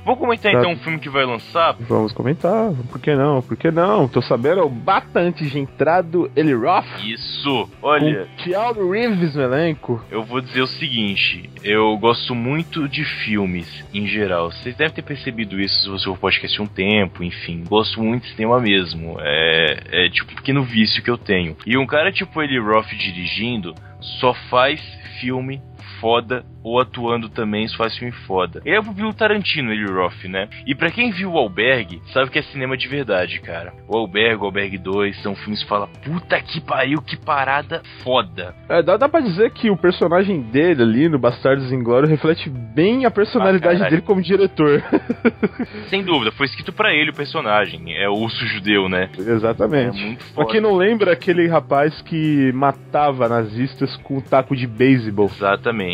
Vamos 0.06 0.20
comentar 0.20 0.52
Tá. 0.54 0.60
então 0.60 0.72
um 0.72 0.78
filme 0.78 1.00
que 1.00 1.10
vai 1.10 1.26
lançar? 1.26 1.76
Vamos 1.80 2.14
comentar, 2.14 2.72
por 2.92 3.02
que 3.02 3.16
não? 3.16 3.42
Por 3.42 3.58
que 3.58 3.72
não? 3.72 4.08
Tô 4.08 4.22
sabendo, 4.22 4.60
é 4.60 4.64
o 4.64 4.70
bastante 4.70 5.46
gentrado 5.48 6.32
Eli 6.36 6.54
Roth 6.54 6.86
Isso! 7.04 7.70
Olha, 7.82 8.28
com 8.38 8.44
Keanu 8.44 8.92
Reeves 8.92 9.36
no 9.36 9.42
elenco. 9.42 10.02
eu 10.12 10.24
vou 10.24 10.40
dizer 10.42 10.62
o 10.62 10.68
seguinte: 10.68 11.50
eu 11.64 11.98
gosto 11.98 12.36
muito 12.36 12.88
de 12.88 13.04
filmes 13.04 13.68
em 13.94 14.06
geral. 14.08 14.52
Vocês 14.52 14.76
devem 14.76 14.94
ter 14.94 15.02
percebido 15.02 15.60
isso 15.60 15.82
se 15.84 15.90
você 15.90 16.06
for 16.06 16.18
podcast 16.18 16.62
um 16.62 16.68
tempo, 16.68 17.24
enfim. 17.24 17.64
Gosto 17.68 18.02
muito 18.02 18.24
de 18.24 18.30
cinema 18.36 18.60
mesmo. 18.60 19.18
É, 19.20 20.06
é 20.06 20.10
tipo 20.10 20.32
um 20.32 20.36
pequeno 20.36 20.64
vício 20.64 21.02
que 21.04 21.10
eu 21.10 21.18
tenho. 21.18 21.58
E 21.66 21.78
um 21.78 21.86
cara 21.88 22.12
tipo 22.12 22.42
Eli 22.42 22.60
Roth 22.60 22.90
dirigindo 22.90 23.74
só 24.00 24.34
faz 24.50 24.80
filme 25.20 25.60
foda 26.00 26.44
ou 26.64 26.80
atuando 26.80 27.30
também 27.30 27.68
só 27.68 27.78
faz 27.78 27.96
filme 27.96 28.12
foda. 28.26 28.60
Ele 28.66 28.76
é 28.76 28.80
o 28.80 29.14
Tarantino, 29.14 29.72
Eli 29.72 29.86
Roth, 29.86 30.24
né? 30.26 30.48
E 30.66 30.74
pra 30.74 30.90
quem 30.90 31.12
viu 31.12 31.32
o 31.34 31.38
Albergue, 31.38 32.02
sabe 32.12 32.32
que 32.32 32.40
é 32.40 32.42
cinema 32.42 32.76
de 32.76 32.88
verdade, 32.88 33.40
cara. 33.40 33.72
O 33.88 33.96
Albergue, 33.96 34.42
o 34.42 34.46
Albergue 34.46 34.78
2 34.80 35.22
são 35.22 35.36
filmes 35.36 35.62
que 35.62 35.70
fala 35.70 35.88
puta 36.04 36.42
que 36.42 36.60
pariu, 36.60 37.02
que 37.04 37.16
parada 37.18 37.84
foda. 38.04 38.56
É, 38.68 38.82
dá, 38.82 38.98
dá 38.98 39.08
pra 39.08 39.20
dizer 39.20 39.52
que 39.52 39.70
o 39.70 39.78
personagem 39.78 40.42
dele 40.42 40.82
ali 40.82 41.08
no 41.08 41.20
Bastardos 41.20 41.72
Inglórios 41.72 42.10
reflete 42.10 42.50
bem 42.50 43.06
a 43.06 43.12
personalidade 43.12 43.84
Ah, 43.84 43.90
dele 43.90 44.02
como 44.02 44.22
diretor. 44.22 44.84
Sem 45.90 46.04
dúvida, 46.04 46.32
foi 46.32 46.48
escrito 46.48 46.74
pra 46.74 46.94
ele 46.94 47.12
o 47.12 47.16
personagem. 47.16 47.96
É 47.96 48.10
o 48.10 48.14
urso 48.14 48.46
judeu, 48.48 48.90
né? 48.90 49.10
Exatamente. 49.18 50.00
É 50.02 50.06
muito 50.06 50.26
Pra 50.34 50.44
foda. 50.44 50.52
quem 50.52 50.62
não 50.62 50.76
lembra, 50.76 51.12
aquele 51.14 51.48
rapaz 51.48 52.02
que 52.02 52.52
matava 52.54 53.30
nazistas 53.30 53.96
com 53.98 54.18
um 54.18 54.22
taco 54.22 54.56
de 54.56 54.66
beisebol. 54.66 55.26
Exatamente. 55.28 55.85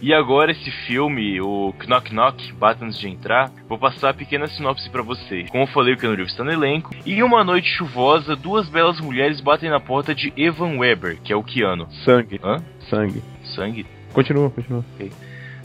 E 0.00 0.12
agora 0.12 0.52
esse 0.52 0.70
filme, 0.86 1.40
o 1.40 1.74
Knock 1.86 2.12
Knock, 2.12 2.52
Bata 2.54 2.84
antes 2.84 2.98
de 2.98 3.08
entrar, 3.08 3.50
vou 3.68 3.78
passar 3.78 4.10
a 4.10 4.14
pequena 4.14 4.46
sinopse 4.46 4.88
pra 4.90 5.02
vocês. 5.02 5.48
Como 5.50 5.64
eu 5.64 5.68
falei, 5.68 5.94
o 5.94 5.96
Keanu 5.96 6.16
Reeves 6.16 6.32
está 6.32 6.44
no 6.44 6.52
elenco. 6.52 6.90
E 7.04 7.14
em 7.14 7.22
uma 7.22 7.44
noite 7.44 7.68
chuvosa, 7.68 8.36
duas 8.36 8.68
belas 8.68 9.00
mulheres 9.00 9.40
batem 9.40 9.70
na 9.70 9.80
porta 9.80 10.14
de 10.14 10.32
Evan 10.36 10.78
Weber, 10.78 11.18
que 11.22 11.32
é 11.32 11.36
o 11.36 11.42
Keanu. 11.42 11.86
Sangue. 12.04 12.40
Hã? 12.42 12.56
Sangue. 12.88 13.22
Sangue? 13.54 13.86
Continua, 14.12 14.50
continua. 14.50 14.84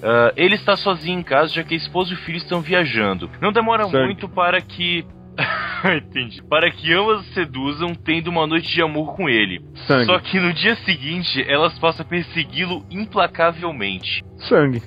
Ah, 0.02 0.34
ele 0.36 0.56
está 0.56 0.76
sozinho 0.76 1.20
em 1.20 1.24
casa, 1.24 1.54
já 1.54 1.63
que 1.63 1.74
a 1.74 1.78
esposa 1.78 2.12
e 2.12 2.13
o 2.15 2.18
filho 2.18 2.38
estão 2.38 2.62
viajando. 2.62 3.30
Não 3.42 3.52
demora 3.52 3.84
Sangue. 3.86 4.06
muito 4.06 4.28
para 4.30 4.60
que... 4.62 5.06
Entendi. 5.98 6.42
Para 6.44 6.70
que 6.72 6.94
ambas 6.94 7.22
o 7.22 7.34
seduzam, 7.34 7.94
tendo 7.96 8.28
uma 8.30 8.46
noite 8.48 8.70
de 8.74 8.82
amor 8.82 9.15
com 9.15 9.30
ele. 9.30 9.62
Sangue. 9.88 10.06
Só 10.06 10.20
que 10.20 10.39
no 10.39 10.54
dia 10.54 10.76
seguinte, 10.78 11.44
elas 11.48 11.78
passam 11.80 12.06
a 12.06 12.10
persegui-lo 12.10 12.86
implacavelmente. 12.89 14.24
Sangue. 14.48 14.82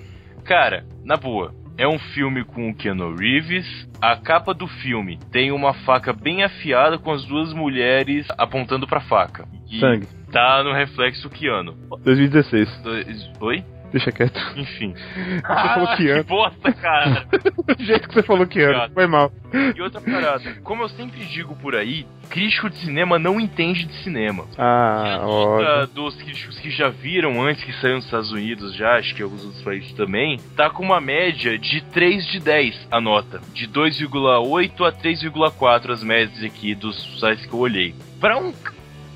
Cara, 0.44 0.85
na 1.05 1.16
boa, 1.16 1.55
é 1.78 1.87
um 1.87 1.98
filme 1.98 2.44
com 2.44 2.68
o 2.70 2.74
Keanu 2.74 3.14
Reeves. 3.16 3.66
A 4.00 4.16
capa 4.16 4.52
do 4.52 4.66
filme 4.66 5.18
tem 5.31 5.52
uma 5.52 5.72
faca 5.72 6.12
bem 6.12 6.42
afiada 6.42 6.98
com 6.98 7.12
as 7.12 7.24
duas 7.24 7.52
mulheres 7.52 8.26
apontando 8.37 8.87
pra 8.87 9.00
faca. 9.00 9.46
E 9.70 9.78
Sangue. 9.81 10.07
tá 10.31 10.62
no 10.62 10.72
reflexo 10.72 11.31
Keanu. 11.31 11.74
2016. 12.05 12.68
Dois- 12.83 13.31
Oi? 13.40 13.64
Deixa 13.92 14.11
quieto. 14.11 14.40
Enfim. 14.57 14.94
Você 14.94 15.40
falou 15.42 15.88
Ah, 15.88 15.96
Keanu. 15.96 16.24
que 16.24 16.28
bosta, 16.31 16.72
cara! 16.72 17.26
Do 17.76 17.85
jeito 17.85 18.09
que 18.09 18.14
você 18.14 18.22
falou 18.22 18.46
que. 18.46 18.62
Obrigado. 18.62 18.92
Foi 18.94 19.07
mal. 19.07 19.31
E 19.76 19.83
outra 19.83 20.00
parada, 20.00 20.55
como 20.64 20.83
eu 20.83 20.88
sempre 20.88 21.20
digo 21.26 21.55
por 21.57 21.74
aí, 21.76 22.07
crítico 22.31 22.70
de 22.70 22.76
cinema 22.78 23.18
não 23.18 23.38
entende 23.38 23.85
de 23.85 23.92
cinema. 24.02 24.46
Ah, 24.57 25.20
nota 25.22 25.87
dos 25.88 26.14
críticos 26.16 26.59
que 26.59 26.70
já 26.70 26.88
viram 26.88 27.42
antes 27.42 27.62
que 27.62 27.72
saiu 27.74 27.96
nos 27.96 28.07
Estados 28.07 28.33
Unidos, 28.33 28.74
já, 28.74 28.96
acho 28.96 29.14
que 29.14 29.22
alguns 29.22 29.44
outros 29.44 29.62
países 29.62 29.92
também, 29.92 30.38
tá 30.57 30.70
com 30.70 30.83
uma 30.83 31.00
média 31.00 31.59
de 31.59 31.83
3 31.83 32.26
de 32.28 32.40
10 32.40 32.88
a 32.90 33.00
nota. 33.00 33.40
De 33.52 33.68
2,8 33.68 34.87
a 34.88 34.92
3,4 34.92 35.90
as 35.90 36.02
médias 36.02 36.42
aqui 36.42 36.74
dos 36.74 37.20
sites 37.20 37.44
que 37.44 37.52
eu 37.52 37.59
olhei. 37.59 37.94
Pra 38.18 38.38
um 38.38 38.52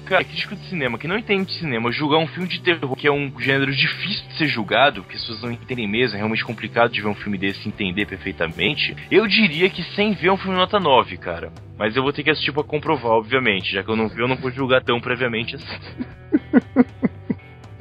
cara 0.06 0.24
crítico 0.24 0.56
de 0.56 0.64
cinema 0.68 0.98
que 0.98 1.08
não 1.08 1.18
entende 1.18 1.46
de 1.46 1.58
cinema 1.58 1.92
julgar 1.92 2.18
um 2.18 2.26
filme 2.26 2.48
de 2.48 2.60
terror, 2.60 2.96
que 2.96 3.06
é 3.06 3.12
um 3.12 3.32
gênero 3.38 3.74
difícil 3.74 4.26
de 4.28 4.38
ser 4.38 4.46
julgado, 4.46 5.02
porque 5.02 5.16
as 5.16 5.22
pessoas 5.22 5.42
não 5.42 5.52
entendem 5.52 5.88
mesmo, 5.88 6.14
é 6.16 6.18
realmente 6.18 6.44
complicado 6.44 6.92
de 6.92 7.02
ver 7.02 7.08
um 7.08 7.14
filme 7.14 7.36
desse 7.36 7.68
entender 7.68 8.06
perfeitamente, 8.06 8.96
eu 9.10 9.26
diria 9.26 9.68
que 9.68 9.82
sem 9.94 10.12
ver 10.14 10.30
um 10.30 10.36
filme 10.36 10.56
nota 10.56 10.78
9, 10.80 11.16
cara. 11.16 11.52
Mas 11.78 11.94
eu 11.94 12.02
vou 12.02 12.12
ter 12.12 12.22
que 12.22 12.30
assistir 12.30 12.52
pra 12.52 12.62
comprovar, 12.62 13.12
obviamente, 13.12 13.72
já 13.72 13.82
que 13.82 13.90
eu 13.90 13.96
não 13.96 14.08
vi, 14.08 14.20
eu 14.20 14.28
não 14.28 14.36
vou 14.36 14.50
julgar 14.50 14.82
tão 14.82 14.98
previamente 14.98 15.56
assim. 15.56 15.76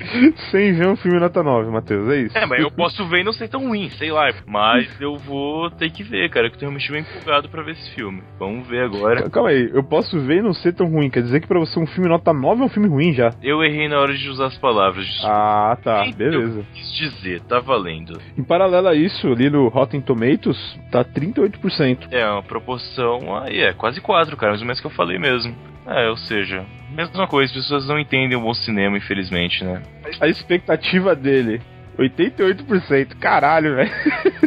Sem 0.52 0.74
ver 0.74 0.88
um 0.88 0.96
filme 0.96 1.20
nota 1.20 1.42
9, 1.44 1.72
Matheus, 1.72 2.10
é 2.10 2.18
isso? 2.22 2.38
É, 2.38 2.46
mas 2.46 2.60
eu 2.62 2.72
posso 2.72 3.08
ver 3.08 3.22
e 3.22 3.24
não 3.24 3.34
ser 3.34 3.48
tão 3.48 3.68
ruim, 3.68 3.90
sei 3.92 4.12
lá. 4.12 4.30
Mas 4.48 4.90
eu 5.00 5.16
vou 5.18 5.70
ter 5.72 5.90
que 5.92 6.04
ver, 6.04 6.30
cara, 6.30 6.50
que 6.50 6.56
eu 6.56 6.60
tô 6.60 6.66
realmente 6.66 6.92
bem 6.92 7.02
empolgado 7.02 7.50
pra 7.50 7.64
ver 7.64 7.72
esse 7.72 7.94
filme. 7.96 8.22
Vamos 8.40 8.68
ver 8.68 8.84
agora. 8.84 9.30
Calma 9.30 9.50
aí, 9.50 9.70
eu 9.74 9.84
posso 9.84 10.20
ver 10.22 10.38
e 10.38 10.42
não 10.42 10.54
ser 10.54 10.74
tão 10.74 10.88
ruim. 10.88 11.10
Quer 11.10 11.22
dizer 11.24 11.40
que 11.42 11.48
pra 11.48 11.60
você 11.60 11.80
um 11.80 11.86
filme 11.88 12.10
nota 12.10 12.34
9 12.34 12.62
é 12.62 12.66
um 12.66 12.70
filme 12.70 12.88
ruim 12.88 13.14
já. 13.14 13.32
Eu 13.42 13.64
errei 13.64 13.88
na 13.88 14.00
hora 14.00 14.14
de 14.14 14.30
usar 14.30 14.48
as 14.48 14.58
palavras. 14.58 15.06
desculpa. 15.06 15.34
Ah, 15.34 15.78
tá, 15.84 16.06
Então, 16.08 16.18
beleza. 16.18 16.60
Eu 16.60 16.66
quis 16.74 16.94
dizer, 16.94 17.42
tá 17.42 17.60
valendo. 17.60 18.20
Em 18.38 18.44
paralelo 18.44 18.88
a 18.88 18.96
isso, 18.96 19.28
ali 19.28 19.50
no 19.50 19.68
Rotten 19.68 20.02
Tomatoes, 20.02 20.80
tá 20.92 21.04
38%. 21.04 22.08
É 22.12 22.28
uma 22.30 22.44
proporção 22.44 23.36
aí, 23.38 23.60
é 23.62 23.74
quase 23.74 24.02
4, 24.02 24.36
cara, 24.38 24.52
mais 24.52 24.62
ou 24.62 24.68
menos 24.68 24.80
que 24.80 24.88
eu 24.88 24.92
falei 24.92 25.18
mesmo. 25.18 25.56
É, 25.88 26.10
ou 26.10 26.18
seja, 26.18 26.66
mesma 26.90 27.28
coisa, 27.28 27.52
as 27.52 27.58
pessoas 27.58 27.88
não 27.88 28.00
entendem 28.00 28.38
o 28.38 28.42
bom 28.42 28.54
cinema, 28.54 28.98
infelizmente, 28.98 29.64
né? 29.64 29.82
A 30.20 30.28
expectativa 30.28 31.16
dele, 31.16 31.62
88%. 31.98 33.16
Caralho, 33.20 33.76
velho. 33.76 33.92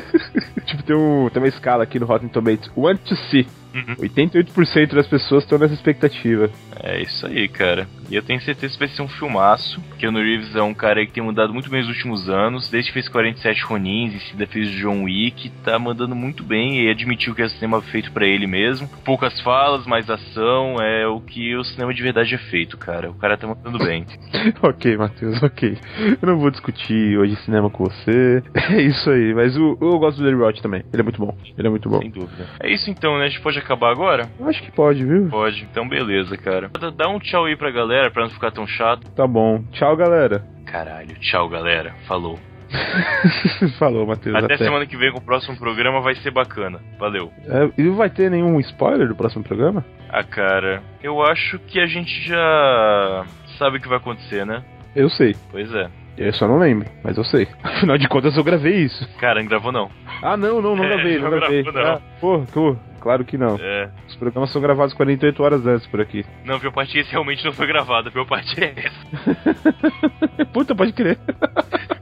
tipo, 0.67 0.83
tem, 0.83 0.97
um, 0.97 1.29
tem 1.29 1.43
uma 1.43 1.49
escala 1.49 1.85
aqui 1.85 1.99
no 1.99 2.07
Rotten 2.07 2.29
Tomatoes. 2.29 2.71
Want 2.77 3.01
to 3.03 3.17
see. 3.17 3.47
Uhum. 3.75 3.95
88% 3.97 4.95
das 4.95 5.07
pessoas 5.07 5.45
estão 5.45 5.59
nessa 5.59 5.75
expectativa. 5.75 6.51
É 6.81 7.01
isso 7.03 7.27
aí, 7.27 7.49
cara. 7.49 7.87
E 8.11 8.15
eu 8.15 8.23
tenho 8.23 8.41
certeza 8.41 8.73
que 8.73 8.79
vai 8.79 8.89
ser 8.89 9.03
um 9.03 9.09
filmaço. 9.09 9.81
Keanu 9.99 10.19
Reeves 10.19 10.55
é 10.57 10.63
um 10.63 10.73
cara 10.73 11.05
que 11.05 11.13
tem 11.13 11.23
mudado 11.23 11.53
muito 11.53 11.69
bem 11.69 11.81
nos 11.81 11.89
últimos 11.91 12.29
anos. 12.29 12.71
Desde 12.71 12.91
que 12.91 12.95
fez 12.95 13.09
47 13.09 13.63
Ronins, 13.65 14.15
em 14.15 14.21
seguida 14.21 14.47
fez 14.47 14.71
John 14.71 15.05
Wick, 15.05 15.51
tá 15.65 15.79
mandando 15.79 16.15
muito 16.15 16.43
bem 16.43 16.83
e 16.83 16.91
admitiu 16.91 17.35
que 17.35 17.43
é 17.43 17.49
cinema 17.49 17.83
feito 17.83 18.11
pra 18.13 18.27
ele 18.27 18.47
mesmo. 18.47 18.89
Poucas 19.05 19.39
falas, 19.41 19.87
mais 19.87 20.09
ação, 20.09 20.77
é 20.81 21.07
o 21.07 21.21
que 21.21 21.55
o 21.55 21.65
cinema 21.65 21.93
de 21.93 22.03
verdade 22.03 22.35
é 22.35 22.39
feito, 22.39 22.79
cara. 22.79 23.11
O 23.11 23.15
cara 23.15 23.37
tá 23.37 23.47
mandando 23.47 23.79
bem. 23.79 24.07
ok, 24.63 24.97
Matheus, 24.97 25.43
ok. 25.43 25.77
Eu 26.23 26.29
não 26.29 26.39
vou 26.39 26.51
discutir 26.51 27.19
hoje 27.19 27.37
cinema 27.45 27.71
com 27.71 27.85
você. 27.85 28.43
É 28.69 28.83
isso 28.83 29.09
aí, 29.09 29.33
mas 29.35 29.57
o, 29.57 29.79
eu 29.81 29.99
gosto 29.99 30.19
do 30.19 30.25
Larry 30.25 30.37
Roth 30.37 30.61
também. 30.61 30.85
Ele 30.93 31.01
é 31.01 31.03
muito 31.03 31.19
bom. 31.19 31.35
Ele 31.57 31.67
é 31.67 31.71
muito 31.71 31.89
bom. 31.89 32.01
Sem 32.01 32.11
dúvida. 32.11 32.47
É 32.61 32.71
isso 32.71 32.91
então, 32.91 33.17
né? 33.19 33.25
A 33.25 33.29
gente 33.29 33.41
pode 33.41 33.58
acabar 33.59 33.91
agora? 33.91 34.29
Acho 34.47 34.63
que 34.63 34.71
pode, 34.73 35.05
viu? 35.05 35.29
Pode. 35.29 35.63
Então 35.71 35.89
beleza, 35.89 36.37
cara. 36.37 36.71
Dá- 36.97 37.09
um 37.09 37.19
tchau 37.19 37.45
aí 37.47 37.57
pra 37.57 37.71
galera, 37.71 38.11
pra 38.11 38.23
não 38.25 38.31
ficar 38.31 38.51
tão 38.51 38.67
chato. 38.67 39.11
Tá 39.13 39.27
bom. 39.27 39.63
Tchau, 39.73 39.97
galera. 39.97 40.45
Caralho, 40.67 41.15
tchau, 41.21 41.49
galera. 41.49 41.95
Falou. 42.07 42.39
Falou, 43.79 44.07
Matheus. 44.07 44.35
Até, 44.37 44.55
Até. 44.55 44.65
semana 44.65 44.87
que 44.87 44.97
vem 44.97 45.11
com 45.11 45.19
o 45.19 45.25
próximo 45.25 45.57
programa 45.57 46.01
vai 46.01 46.15
ser 46.17 46.31
bacana. 46.31 46.81
Valeu. 46.99 47.33
É, 47.47 47.71
e 47.81 47.89
vai 47.89 48.11
ter 48.11 48.31
nenhum 48.31 48.61
spoiler 48.61 49.09
do 49.09 49.17
próximo 49.17 49.43
programa? 49.43 49.85
Ah, 50.11 50.23
cara, 50.23 50.83
eu 51.03 51.23
acho 51.23 51.59
que 51.61 51.81
a 51.81 51.87
gente 51.87 52.27
já 52.29 53.25
sabe 53.59 53.79
o 53.79 53.81
que 53.81 53.89
vai 53.89 53.99
acontecer, 53.99 54.45
né? 54.45 54.63
Eu 54.95 55.09
sei. 55.09 55.35
Pois 55.51 55.73
é. 55.75 55.89
Eu 56.17 56.33
só 56.33 56.49
não 56.49 56.59
lembro, 56.59 56.89
mas 57.05 57.17
eu 57.17 57.25
sei. 57.25 57.47
Afinal 57.63 57.97
de 57.97 58.09
contas, 58.09 58.37
eu 58.37 58.45
gravei 58.45 58.77
isso. 58.85 59.09
Cara, 59.19 59.41
não 59.41 59.49
gravou 59.49 59.71
não. 59.73 59.89
Ah, 60.23 60.37
não, 60.37 60.61
não, 60.61 60.75
não 60.77 60.85
É, 60.85 60.89
gravei, 60.89 61.17
não, 61.19 61.31
não 61.31 61.39
gravei. 61.39 61.63
não. 61.63 61.81
Ah, 61.81 62.01
pô, 62.21 62.41
pô, 62.53 62.77
claro 63.01 63.25
que 63.25 63.39
não. 63.39 63.57
É. 63.61 63.89
Os 64.09 64.17
programas 64.17 64.51
são 64.51 64.61
gravados 64.61 64.95
48 64.95 65.43
horas 65.43 65.67
antes 65.67 65.87
por 65.87 66.01
aqui. 66.01 66.25
Não, 66.45 66.59
pior 66.59 66.73
parte 66.73 66.99
esse 66.99 67.11
realmente 67.11 67.45
não 67.45 67.53
foi 67.53 67.67
gravado, 67.67 68.11
pior 68.11 68.27
parte 68.27 68.63
é 68.63 68.73
essa. 68.77 70.47
Puta, 70.53 70.75
pode 70.75 70.93
crer. 70.93 71.19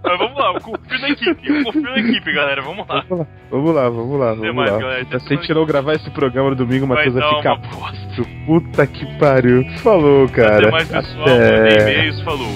Mas 0.04 0.18
vamos 0.18 0.38
lá, 0.38 0.52
eu 0.54 0.60
confio 0.60 0.98
na 1.00 1.08
equipe, 1.10 1.48
eu 1.48 1.64
confio 1.64 1.82
na 1.82 1.98
equipe, 1.98 2.32
galera, 2.32 2.62
vamos 2.62 2.86
lá. 2.88 3.04
Vamos 3.08 3.26
lá, 3.26 3.28
vamos 3.50 3.74
lá, 3.74 3.88
vamos 3.90 4.18
lá. 4.20 4.30
Até 4.32 4.40
Vamos 4.40 4.54
mais, 4.56 4.70
lá. 4.72 4.78
galera. 4.78 5.02
Até 5.02 5.18
Se 5.18 5.32
a 5.34 5.36
gente 5.36 5.54
não 5.54 5.66
gravar 5.66 5.94
esse 5.94 6.10
programa 6.10 6.50
no 6.50 6.56
domingo, 6.56 6.84
o 6.84 6.88
Matheus 6.88 7.14
vai, 7.14 7.36
ficar 7.36 7.56
puto. 7.58 8.28
Puta 8.46 8.86
que 8.86 9.18
pariu. 9.18 9.64
Falou, 9.78 10.28
cara. 10.28 10.58
Até 10.58 10.70
mais 10.70 10.88
pessoal, 10.88 11.26
mandem 11.26 11.72
e-mails, 11.82 12.20
falou. 12.22 12.48